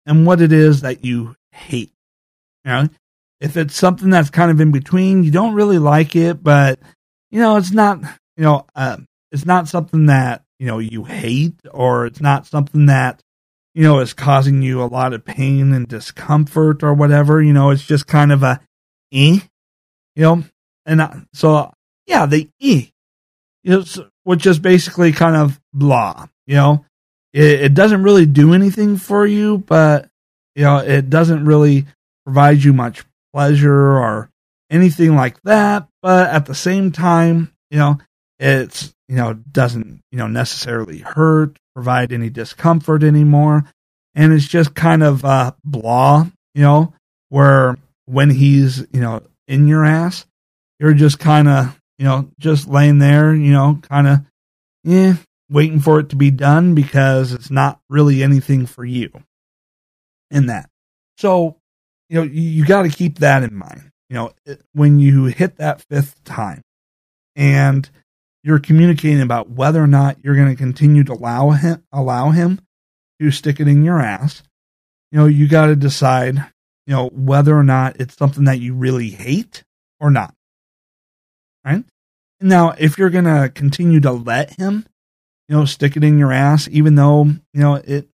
and 0.06 0.26
what 0.26 0.42
it 0.42 0.52
is 0.52 0.82
that 0.82 1.04
you 1.04 1.36
hate. 1.52 1.92
You 2.66 2.72
know, 2.72 2.90
if 3.42 3.58
it's 3.58 3.76
something 3.76 4.12
that's 4.12 4.30
kind 4.30 4.52
of 4.52 4.62
in 4.62 4.72
between, 4.72 5.24
you 5.24 5.32
don't 5.32 5.56
really 5.56 5.80
like 5.80 6.16
it, 6.16 6.42
but 6.44 6.80
you 7.32 7.40
know, 7.40 7.58
it's 7.58 7.72
not, 7.72 8.00
you 8.38 8.44
know, 8.44 8.66
uh, 8.76 8.98
it's 9.32 9.46
not 9.46 9.68
something 9.68 10.06
that, 10.06 10.44
you 10.60 10.68
know, 10.68 10.78
you 10.78 11.04
hate 11.04 11.56
or 11.72 12.06
it's 12.06 12.22
not 12.22 12.46
something 12.46 12.86
that, 12.86 13.20
you 13.74 13.84
know, 13.84 14.00
is 14.00 14.14
causing 14.14 14.62
you 14.62 14.84
a 14.84 14.86
lot 14.86 15.14
of 15.14 15.26
pain 15.26 15.74
and 15.74 15.88
discomfort 15.88 16.84
or 16.84 16.94
whatever, 16.94 17.42
you 17.42 17.52
know, 17.52 17.72
it's 17.72 17.86
just 17.86 18.06
kind 18.06 18.32
of 18.32 18.44
a 18.44 18.60
eh, 19.12 19.40
you 20.16 20.24
know, 20.24 20.44
and 20.86 21.26
so, 21.34 21.74
yeah, 22.06 22.28
the 22.28 22.48
eh, 22.62 22.86
you 23.64 23.72
know, 23.72 23.84
which 24.24 24.46
is 24.46 24.60
basically 24.60 25.12
kind 25.12 25.36
of 25.36 25.60
blah, 25.74 26.28
you 26.46 26.56
know, 26.56 26.86
it, 27.34 27.62
it 27.62 27.74
doesn't 27.74 28.04
really 28.04 28.28
do 28.28 28.54
anything 28.54 28.98
for 28.98 29.26
you, 29.26 29.58
but 29.58 30.10
you 30.54 30.64
know, 30.64 30.78
it 30.78 31.10
doesn't 31.10 31.46
really 31.46 31.88
provide 32.26 32.64
you 32.64 32.74
much 32.74 33.04
pleasure 33.34 33.98
or 33.98 34.30
anything 34.70 35.16
like 35.16 35.42
that. 35.44 35.88
But 36.02 36.30
at 36.30 36.46
the 36.46 36.56
same 36.56 36.92
time, 36.92 37.54
you 37.70 37.78
know, 37.78 37.98
it's, 38.40 38.94
you 39.08 39.16
know, 39.16 39.34
doesn't, 39.34 40.02
you 40.12 40.18
know, 40.18 40.28
necessarily 40.28 41.00
hurt, 41.00 41.58
provide 41.76 42.12
any 42.12 42.30
discomfort 42.30 43.04
anymore. 43.04 43.66
And 44.16 44.34
it's 44.34 44.48
just 44.48 44.74
kind 44.76 45.04
of 45.04 45.24
uh, 45.24 45.54
blah, 45.64 46.28
you 46.54 46.62
know, 46.62 46.94
where 47.30 47.78
when 48.06 48.30
he's, 48.30 48.80
you 48.92 49.00
know, 49.00 49.22
in 49.48 49.68
your 49.68 49.86
ass, 49.86 50.26
you're 50.80 50.94
just 50.94 51.20
kind 51.20 51.48
of, 51.48 51.80
you 51.98 52.06
know, 52.06 52.30
just 52.40 52.68
laying 52.68 52.98
there, 52.98 53.34
you 53.34 53.52
know, 53.52 53.80
kind 53.84 54.08
of, 54.08 54.20
yeah, 54.84 55.16
waiting 55.50 55.80
for 55.80 56.00
it 56.00 56.10
to 56.10 56.16
be 56.16 56.32
done 56.32 56.74
because 56.74 57.32
it's 57.34 57.52
not 57.52 57.80
really 57.90 58.24
anything 58.24 58.66
for 58.66 58.84
you 58.84 59.12
in 60.32 60.48
that. 60.48 60.70
So, 61.18 61.58
you 62.12 62.18
know, 62.18 62.24
you, 62.24 62.66
got 62.66 62.82
to 62.82 62.90
keep 62.90 63.20
that 63.20 63.42
in 63.42 63.56
mind. 63.56 63.90
You 64.10 64.16
know, 64.16 64.32
when 64.74 65.00
you 65.00 65.26
hit 65.26 65.56
that 65.56 65.82
fifth 65.90 66.22
time 66.26 66.62
and 67.38 67.90
you're 68.44 68.60
communicating 68.60 69.22
about 69.22 69.50
whether 69.50 69.82
or 69.82 69.88
not 69.88 70.18
you're 70.22 70.36
going 70.36 70.50
to 70.50 70.58
continue 70.58 71.06
to 71.06 71.14
allow 71.14 71.52
him, 71.52 71.82
allow 71.94 72.32
him 72.32 72.60
to 73.22 73.32
stick 73.32 73.62
it 73.62 73.70
in 73.70 73.86
your 73.86 74.02
ass, 74.02 74.44
you 75.14 75.20
know, 75.20 75.26
you 75.26 75.48
got 75.48 75.68
to 75.68 75.76
decide, 75.78 76.36
you 76.86 76.94
know, 76.94 77.08
whether 77.14 77.58
or 77.58 77.64
not 77.64 78.02
it's 78.02 78.18
something 78.18 78.44
that 78.44 78.60
you 78.60 78.74
really 78.74 79.10
hate 79.10 79.64
or 80.02 80.12
not. 80.12 80.36
Right? 81.64 81.86
Now, 82.42 82.74
if 82.78 82.98
you're 82.98 83.10
going 83.10 83.24
to 83.24 83.50
continue 83.56 84.02
to 84.02 84.12
let 84.12 84.56
him, 84.56 84.86
you 85.48 85.56
know, 85.56 85.64
stick 85.64 85.96
it 85.96 86.04
in 86.04 86.18
your 86.18 86.34
ass, 86.34 86.68
even 86.74 86.96
though, 86.96 87.24
you 87.24 87.62
know, 87.62 87.76
it 87.76 88.10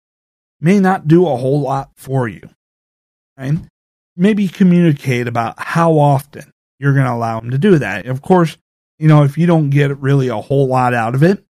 may 0.60 0.80
not 0.80 1.08
do 1.08 1.26
a 1.26 1.36
whole 1.36 1.62
lot 1.62 1.92
for 1.96 2.28
you. 2.28 2.50
Right? 3.38 3.54
Maybe 4.16 4.48
communicate 4.48 5.28
about 5.28 5.58
how 5.58 5.98
often 5.98 6.52
you're 6.78 6.94
going 6.94 7.04
to 7.06 7.12
allow 7.12 7.40
him 7.40 7.50
to 7.50 7.58
do 7.58 7.78
that. 7.78 8.06
Of 8.06 8.22
course, 8.22 8.56
you 8.98 9.08
know, 9.08 9.24
if 9.24 9.36
you 9.36 9.46
don't 9.46 9.70
get 9.70 9.98
really 9.98 10.28
a 10.28 10.36
whole 10.36 10.66
lot 10.66 10.94
out 10.94 11.14
of 11.14 11.22
it, 11.22 11.44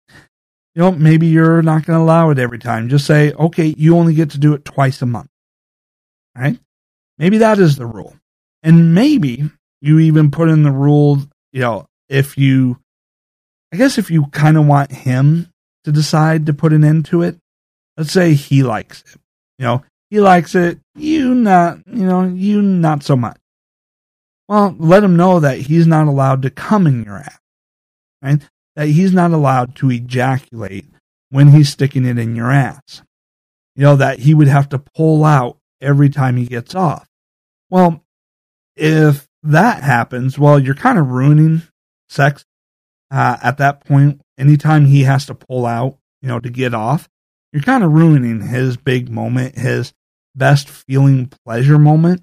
you 0.75 0.81
know, 0.83 0.93
maybe 0.93 1.27
you're 1.27 1.63
not 1.63 1.85
going 1.85 1.99
to 1.99 2.03
allow 2.03 2.31
it 2.31 2.39
every 2.39 2.59
time. 2.59 2.89
Just 2.89 3.07
say, 3.07 3.33
okay, 3.33 3.75
you 3.77 3.97
only 3.97 4.15
get 4.15 4.31
to 4.31 4.39
do 4.39 4.55
it 4.55 4.65
twice 4.65 5.03
a 5.03 5.07
month. 5.07 5.29
Right? 6.37 6.59
Maybe 7.19 7.39
that 7.39 7.59
is 7.59 7.77
the 7.77 7.87
rule. 7.87 8.17
And 8.63 8.95
maybe 8.95 9.51
you 9.81 9.99
even 9.99 10.31
put 10.31 10.49
in 10.49 10.63
the 10.63 10.71
rule, 10.71 11.19
you 11.53 11.61
know, 11.61 11.87
if 12.09 12.39
you, 12.39 12.79
I 13.73 13.77
guess 13.77 13.99
if 13.99 14.11
you 14.11 14.27
kind 14.27 14.57
of 14.57 14.67
want 14.67 14.93
him 14.93 15.51
to 15.85 15.93
decide 15.93 16.47
to 16.47 16.55
put 16.55 16.73
an 16.73 16.85
end 16.85 17.07
to 17.07 17.23
it, 17.23 17.37
let's 17.97 18.13
say 18.13 18.35
he 18.35 18.63
likes 18.63 19.03
it. 19.03 19.21
You 19.59 19.67
know, 19.67 19.85
he 20.13 20.21
likes 20.21 20.55
it, 20.55 20.79
you 20.95 21.35
not, 21.35 21.79
you 21.87 22.05
know, 22.05 22.25
you 22.25 22.61
not 22.61 23.03
so 23.03 23.17
much. 23.17 23.39
Well, 24.47 24.77
let 24.79 25.03
him 25.03 25.17
know 25.17 25.41
that 25.41 25.57
he's 25.57 25.87
not 25.87 26.07
allowed 26.07 26.43
to 26.43 26.51
come 26.51 26.87
in 26.87 27.03
your 27.03 27.17
ass, 27.17 27.39
right? 28.21 28.47
That 28.77 28.89
he's 28.89 29.15
not 29.15 29.31
allowed 29.31 29.75
to 29.77 29.91
ejaculate 29.91 30.85
when 31.31 31.49
he's 31.49 31.71
sticking 31.71 32.05
it 32.05 32.19
in 32.19 32.37
your 32.37 32.51
ass. 32.51 33.03
You 33.75 33.85
know, 33.85 33.97
that 33.97 34.19
he 34.19 34.35
would 34.35 34.49
have 34.49 34.69
to 34.69 34.79
pull 34.95 35.25
out 35.25 35.57
every 35.81 36.11
time 36.11 36.37
he 36.37 36.45
gets 36.45 36.75
off. 36.75 37.09
Well, 37.71 38.05
if 38.77 39.27
that 39.43 39.83
happens, 39.83 40.39
well, 40.39 40.59
you're 40.59 40.75
kind 40.75 40.99
of 40.99 41.09
ruining 41.09 41.63
sex 42.11 42.45
uh, 43.11 43.39
at 43.43 43.57
that 43.57 43.87
point. 43.87 44.21
Anytime 44.37 44.85
he 44.85 45.05
has 45.05 45.25
to 45.25 45.35
pull 45.35 45.65
out, 45.65 45.97
you 46.21 46.29
know, 46.29 46.39
to 46.39 46.51
get 46.51 46.75
off, 46.75 47.09
you're 47.51 47.63
kind 47.63 47.83
of 47.83 47.93
ruining 47.93 48.43
his 48.43 48.77
big 48.77 49.09
moment, 49.09 49.57
his 49.57 49.95
best 50.35 50.69
feeling 50.69 51.31
pleasure 51.45 51.79
moment. 51.79 52.23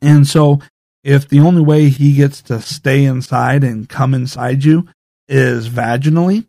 And 0.00 0.26
so, 0.26 0.60
if 1.04 1.28
the 1.28 1.40
only 1.40 1.62
way 1.62 1.88
he 1.88 2.14
gets 2.14 2.42
to 2.42 2.60
stay 2.60 3.04
inside 3.04 3.64
and 3.64 3.88
come 3.88 4.14
inside 4.14 4.64
you 4.64 4.88
is 5.28 5.68
vaginally, 5.68 6.46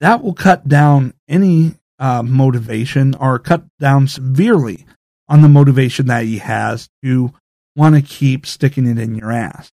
that 0.00 0.22
will 0.22 0.34
cut 0.34 0.68
down 0.68 1.14
any 1.28 1.74
uh, 1.98 2.22
motivation 2.22 3.14
or 3.14 3.38
cut 3.38 3.64
down 3.78 4.08
severely 4.08 4.86
on 5.28 5.42
the 5.42 5.48
motivation 5.48 6.06
that 6.06 6.24
he 6.24 6.38
has 6.38 6.88
to 7.02 7.32
want 7.76 7.94
to 7.94 8.02
keep 8.02 8.46
sticking 8.46 8.86
it 8.86 8.98
in 8.98 9.14
your 9.14 9.32
ass. 9.32 9.70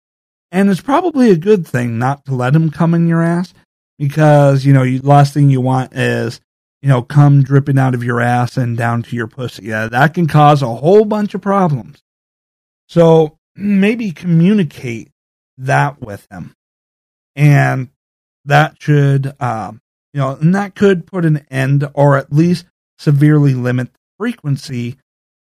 And 0.52 0.70
it's 0.70 0.82
probably 0.82 1.32
a 1.32 1.38
good 1.38 1.68
thing 1.68 2.00
not 2.00 2.26
to 2.26 2.34
let 2.34 2.56
him 2.56 2.72
come 2.72 2.94
in 2.94 3.08
your 3.08 3.22
ass 3.22 3.54
because, 3.98 4.66
you 4.66 4.74
know, 4.74 4.84
the 4.84 5.00
last 5.00 5.34
thing 5.34 5.50
you 5.50 5.62
want 5.62 5.96
is 5.96 6.40
you 6.86 6.90
know, 6.90 7.02
come 7.02 7.42
dripping 7.42 7.80
out 7.80 7.96
of 7.96 8.04
your 8.04 8.22
ass 8.22 8.58
and 8.58 8.78
down 8.78 9.02
to 9.02 9.16
your 9.16 9.26
pussy. 9.26 9.66
Yeah, 9.66 9.88
that 9.88 10.14
can 10.14 10.28
cause 10.28 10.62
a 10.62 10.68
whole 10.68 11.04
bunch 11.04 11.34
of 11.34 11.42
problems. 11.42 12.04
So 12.88 13.40
maybe 13.56 14.12
communicate 14.12 15.10
that 15.58 16.00
with 16.00 16.28
him. 16.30 16.54
And 17.36 17.90
that 18.46 18.76
should, 18.80 19.34
um, 19.42 19.82
you 20.14 20.20
know, 20.20 20.38
and 20.40 20.54
that 20.54 20.76
could 20.76 21.08
put 21.08 21.26
an 21.26 21.44
end 21.50 21.90
or 21.96 22.18
at 22.18 22.32
least 22.32 22.68
severely 23.00 23.56
limit 23.56 23.92
the 23.92 24.00
frequency 24.20 24.98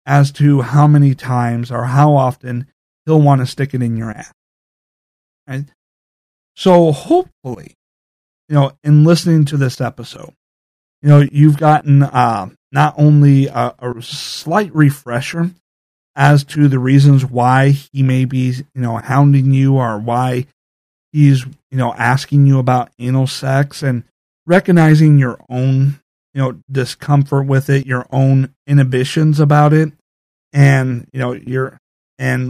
as 0.05 0.31
to 0.33 0.61
how 0.61 0.85
many 0.85 1.15
times 1.15 1.71
or 1.71 1.85
how 1.85 2.15
often 2.15 2.67
he'll 3.07 3.19
want 3.19 3.41
to 3.41 3.47
stick 3.47 3.73
it 3.73 3.81
in 3.81 3.97
your 3.97 4.11
ass. 4.11 4.31
Right? 5.47 5.65
So 6.55 6.91
hopefully, 6.91 7.73
you 8.47 8.53
know, 8.53 8.73
in 8.83 9.05
listening 9.05 9.45
to 9.45 9.57
this 9.57 9.81
episode, 9.81 10.35
you 11.01 11.09
know, 11.09 11.19
you've 11.31 11.57
gotten 11.57 12.03
uh, 12.03 12.49
not 12.71 12.95
only 12.97 13.47
a, 13.47 13.73
a 13.79 14.01
slight 14.01 14.73
refresher 14.75 15.51
as 16.15 16.43
to 16.43 16.67
the 16.67 16.79
reasons 16.79 17.25
why 17.25 17.69
he 17.69 18.03
may 18.03 18.25
be, 18.25 18.51
you 18.51 18.81
know, 18.81 18.97
hounding 18.97 19.51
you 19.51 19.77
or 19.77 19.97
why 19.97 20.45
he's, 21.11 21.45
you 21.45 21.77
know, 21.77 21.93
asking 21.93 22.45
you 22.45 22.59
about 22.59 22.91
anal 22.99 23.27
sex 23.27 23.81
and 23.81 24.03
recognizing 24.45 25.17
your 25.17 25.39
own, 25.49 25.99
you 26.33 26.41
know, 26.41 26.59
discomfort 26.71 27.45
with 27.45 27.69
it, 27.69 27.85
your 27.85 28.05
own 28.11 28.53
inhibitions 28.67 29.39
about 29.39 29.73
it, 29.73 29.91
and, 30.53 31.07
you 31.13 31.19
know, 31.19 31.33
your, 31.33 31.79
and, 32.19 32.49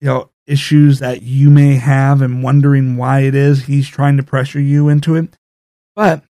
you 0.00 0.08
know, 0.08 0.30
issues 0.46 1.00
that 1.00 1.22
you 1.22 1.50
may 1.50 1.74
have 1.74 2.22
and 2.22 2.42
wondering 2.42 2.96
why 2.96 3.20
it 3.20 3.34
is 3.34 3.64
he's 3.64 3.88
trying 3.88 4.16
to 4.16 4.22
pressure 4.22 4.60
you 4.60 4.88
into 4.88 5.16
it. 5.16 5.36
But 5.96 6.22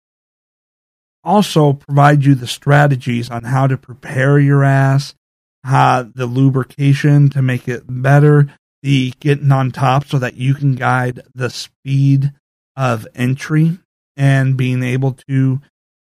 also 1.25 1.73
provide 1.73 2.25
you 2.25 2.35
the 2.35 2.47
strategies 2.47 3.31
on 3.31 3.45
how 3.45 3.67
to 3.67 3.77
prepare 3.77 4.39
your 4.39 4.65
ass, 4.65 5.15
how 5.63 6.03
the 6.03 6.27
lubrication 6.27 7.31
to 7.31 7.43
make 7.43 7.69
it 7.69 7.85
better, 7.89 8.49
the 8.83 9.13
getting 9.21 9.51
on 9.51 9.71
top 9.71 10.07
so 10.07 10.19
that 10.19 10.35
you 10.35 10.55
can 10.55 10.75
guide 10.75 11.23
the 11.35 11.51
speed 11.51 12.33
of 12.77 13.07
entry 13.15 13.79
and 14.17 14.57
being 14.57 14.83
able 14.83 15.13
to, 15.13 15.25
you 15.29 15.61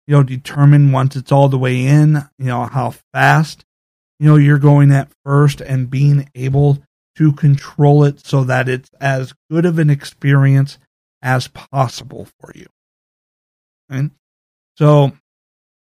know, 0.07 0.23
determine 0.23 0.91
once 0.91 1.15
it's 1.15 1.31
all 1.31 1.47
the 1.47 1.57
way 1.57 1.85
in, 1.85 2.15
you 2.37 2.45
know, 2.45 2.65
how 2.65 2.93
fast, 3.13 3.63
you 4.19 4.27
know, 4.27 4.35
you're 4.35 4.57
going 4.57 4.91
at 4.91 5.11
first 5.23 5.61
and 5.61 5.89
being 5.89 6.29
able 6.35 6.79
to 7.17 7.33
control 7.33 8.03
it 8.03 8.25
so 8.25 8.43
that 8.43 8.67
it's 8.67 8.89
as 8.99 9.33
good 9.49 9.65
of 9.65 9.77
an 9.79 9.89
experience 9.89 10.77
as 11.21 11.47
possible 11.47 12.27
for 12.39 12.51
you. 12.55 12.65
And 13.89 14.11
so 14.75 15.11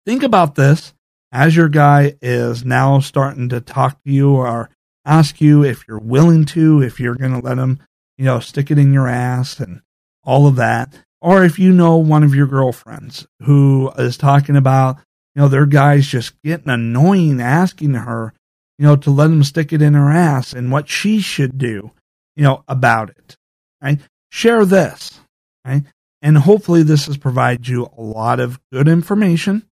think 0.05 0.23
about 0.23 0.55
this 0.55 0.93
as 1.31 1.55
your 1.55 1.69
guy 1.69 2.15
is 2.21 2.63
now 2.63 2.99
starting 2.99 3.49
to 3.49 3.61
talk 3.61 4.01
to 4.03 4.11
you 4.11 4.35
or 4.35 4.69
ask 5.05 5.41
you 5.41 5.63
if 5.63 5.87
you're 5.87 5.99
willing 5.99 6.45
to, 6.45 6.81
if 6.81 6.99
you're 6.99 7.15
going 7.15 7.39
to 7.39 7.45
let 7.45 7.57
him, 7.57 7.79
you 8.17 8.25
know, 8.25 8.39
stick 8.39 8.71
it 8.71 8.77
in 8.77 8.93
your 8.93 9.07
ass 9.07 9.59
and 9.59 9.81
all 10.23 10.47
of 10.47 10.55
that. 10.57 10.93
Or 11.21 11.43
if 11.43 11.57
you 11.57 11.71
know 11.71 11.97
one 11.97 12.23
of 12.23 12.35
your 12.35 12.47
girlfriends 12.47 13.25
who 13.41 13.91
is 13.97 14.17
talking 14.17 14.55
about, 14.55 14.97
you 15.35 15.41
know, 15.41 15.47
their 15.47 15.65
guy's 15.65 16.05
just 16.05 16.39
getting 16.43 16.69
annoying 16.69 17.41
asking 17.41 17.95
her, 17.95 18.33
you 18.77 18.85
know, 18.85 18.95
to 18.97 19.09
let 19.09 19.31
him 19.31 19.43
stick 19.43 19.73
it 19.73 19.81
in 19.81 19.93
her 19.93 20.11
ass 20.11 20.53
and 20.53 20.71
what 20.71 20.89
she 20.89 21.19
should 21.19 21.57
do, 21.57 21.91
you 22.35 22.43
know, 22.43 22.63
about 22.67 23.09
it. 23.09 23.37
Right? 23.81 23.99
Share 24.29 24.65
this. 24.65 25.19
Right? 25.65 25.83
And 26.23 26.37
hopefully 26.37 26.83
this 26.83 27.07
has 27.07 27.17
provided 27.17 27.67
you 27.67 27.89
a 27.97 28.01
lot 28.01 28.39
of 28.39 28.57
good 28.71 28.87
information. 28.87 29.67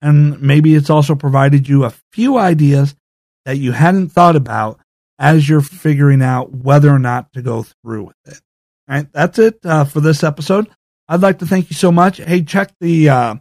And 0.00 0.40
maybe 0.40 0.74
it's 0.74 0.88
also 0.88 1.14
provided 1.14 1.68
you 1.68 1.84
a 1.84 1.92
few 2.12 2.38
ideas 2.38 2.96
that 3.44 3.58
you 3.58 3.72
hadn't 3.72 4.08
thought 4.08 4.34
about 4.34 4.80
as 5.18 5.46
you're 5.46 5.60
figuring 5.60 6.22
out 6.22 6.50
whether 6.50 6.88
or 6.88 6.98
not 6.98 7.30
to 7.34 7.42
go 7.42 7.62
through 7.64 8.04
with 8.04 8.16
it. 8.24 8.40
All 8.88 8.96
right. 8.96 9.12
That's 9.12 9.38
it 9.38 9.58
uh, 9.64 9.84
for 9.84 10.00
this 10.00 10.24
episode. 10.24 10.66
I'd 11.08 11.20
like 11.20 11.40
to 11.40 11.46
thank 11.46 11.68
you 11.68 11.76
so 11.76 11.92
much. 11.92 12.16
Hey, 12.16 12.42
check 12.42 12.72
the, 12.80 13.10
uh, 13.10 13.34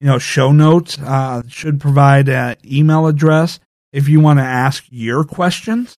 you 0.00 0.06
know, 0.06 0.18
show 0.18 0.52
notes, 0.52 0.98
uh, 1.00 1.42
should 1.48 1.80
provide 1.80 2.28
an 2.28 2.56
email 2.64 3.08
address 3.08 3.58
if 3.92 4.08
you 4.08 4.20
want 4.20 4.38
to 4.38 4.44
ask 4.44 4.84
your 4.90 5.24
questions. 5.24 5.96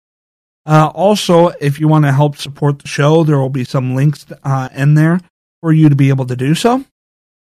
Uh, 0.64 0.90
also, 0.94 1.48
if 1.60 1.78
you 1.78 1.86
want 1.86 2.06
to 2.06 2.12
help 2.12 2.38
support 2.38 2.78
the 2.78 2.88
show, 2.88 3.24
there 3.24 3.38
will 3.38 3.50
be 3.50 3.64
some 3.64 3.94
links 3.94 4.24
uh, 4.42 4.70
in 4.74 4.94
there 4.94 5.20
for 5.60 5.72
you 5.72 5.88
to 5.88 5.96
be 5.96 6.08
able 6.08 6.26
to 6.26 6.36
do 6.36 6.54
so. 6.54 6.84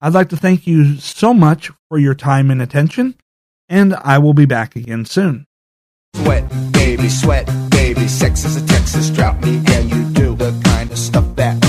I'd 0.01 0.13
like 0.13 0.29
to 0.29 0.37
thank 0.37 0.65
you 0.65 0.97
so 0.97 1.33
much 1.33 1.71
for 1.89 1.97
your 1.97 2.15
time 2.15 2.49
and 2.49 2.61
attention, 2.61 3.15
and 3.67 3.93
I 3.95 4.17
will 4.17 4.33
be 4.33 4.45
back 4.45 4.75
again 4.75 5.05
soon. 5.05 5.45
Sweat, 6.15 6.49
baby, 6.71 7.09
sweat, 7.09 7.49
baby, 7.69 8.07
sex 8.07 8.45
is 8.45 8.55
a 8.55 8.65
Texas 8.65 9.09
drought, 9.09 9.41
me 9.41 9.61
and 9.67 9.89
you 9.89 10.05
do 10.11 10.35
the 10.35 10.59
kind 10.63 10.89
of 10.91 10.97
stuff 10.97 11.35
that 11.35 11.68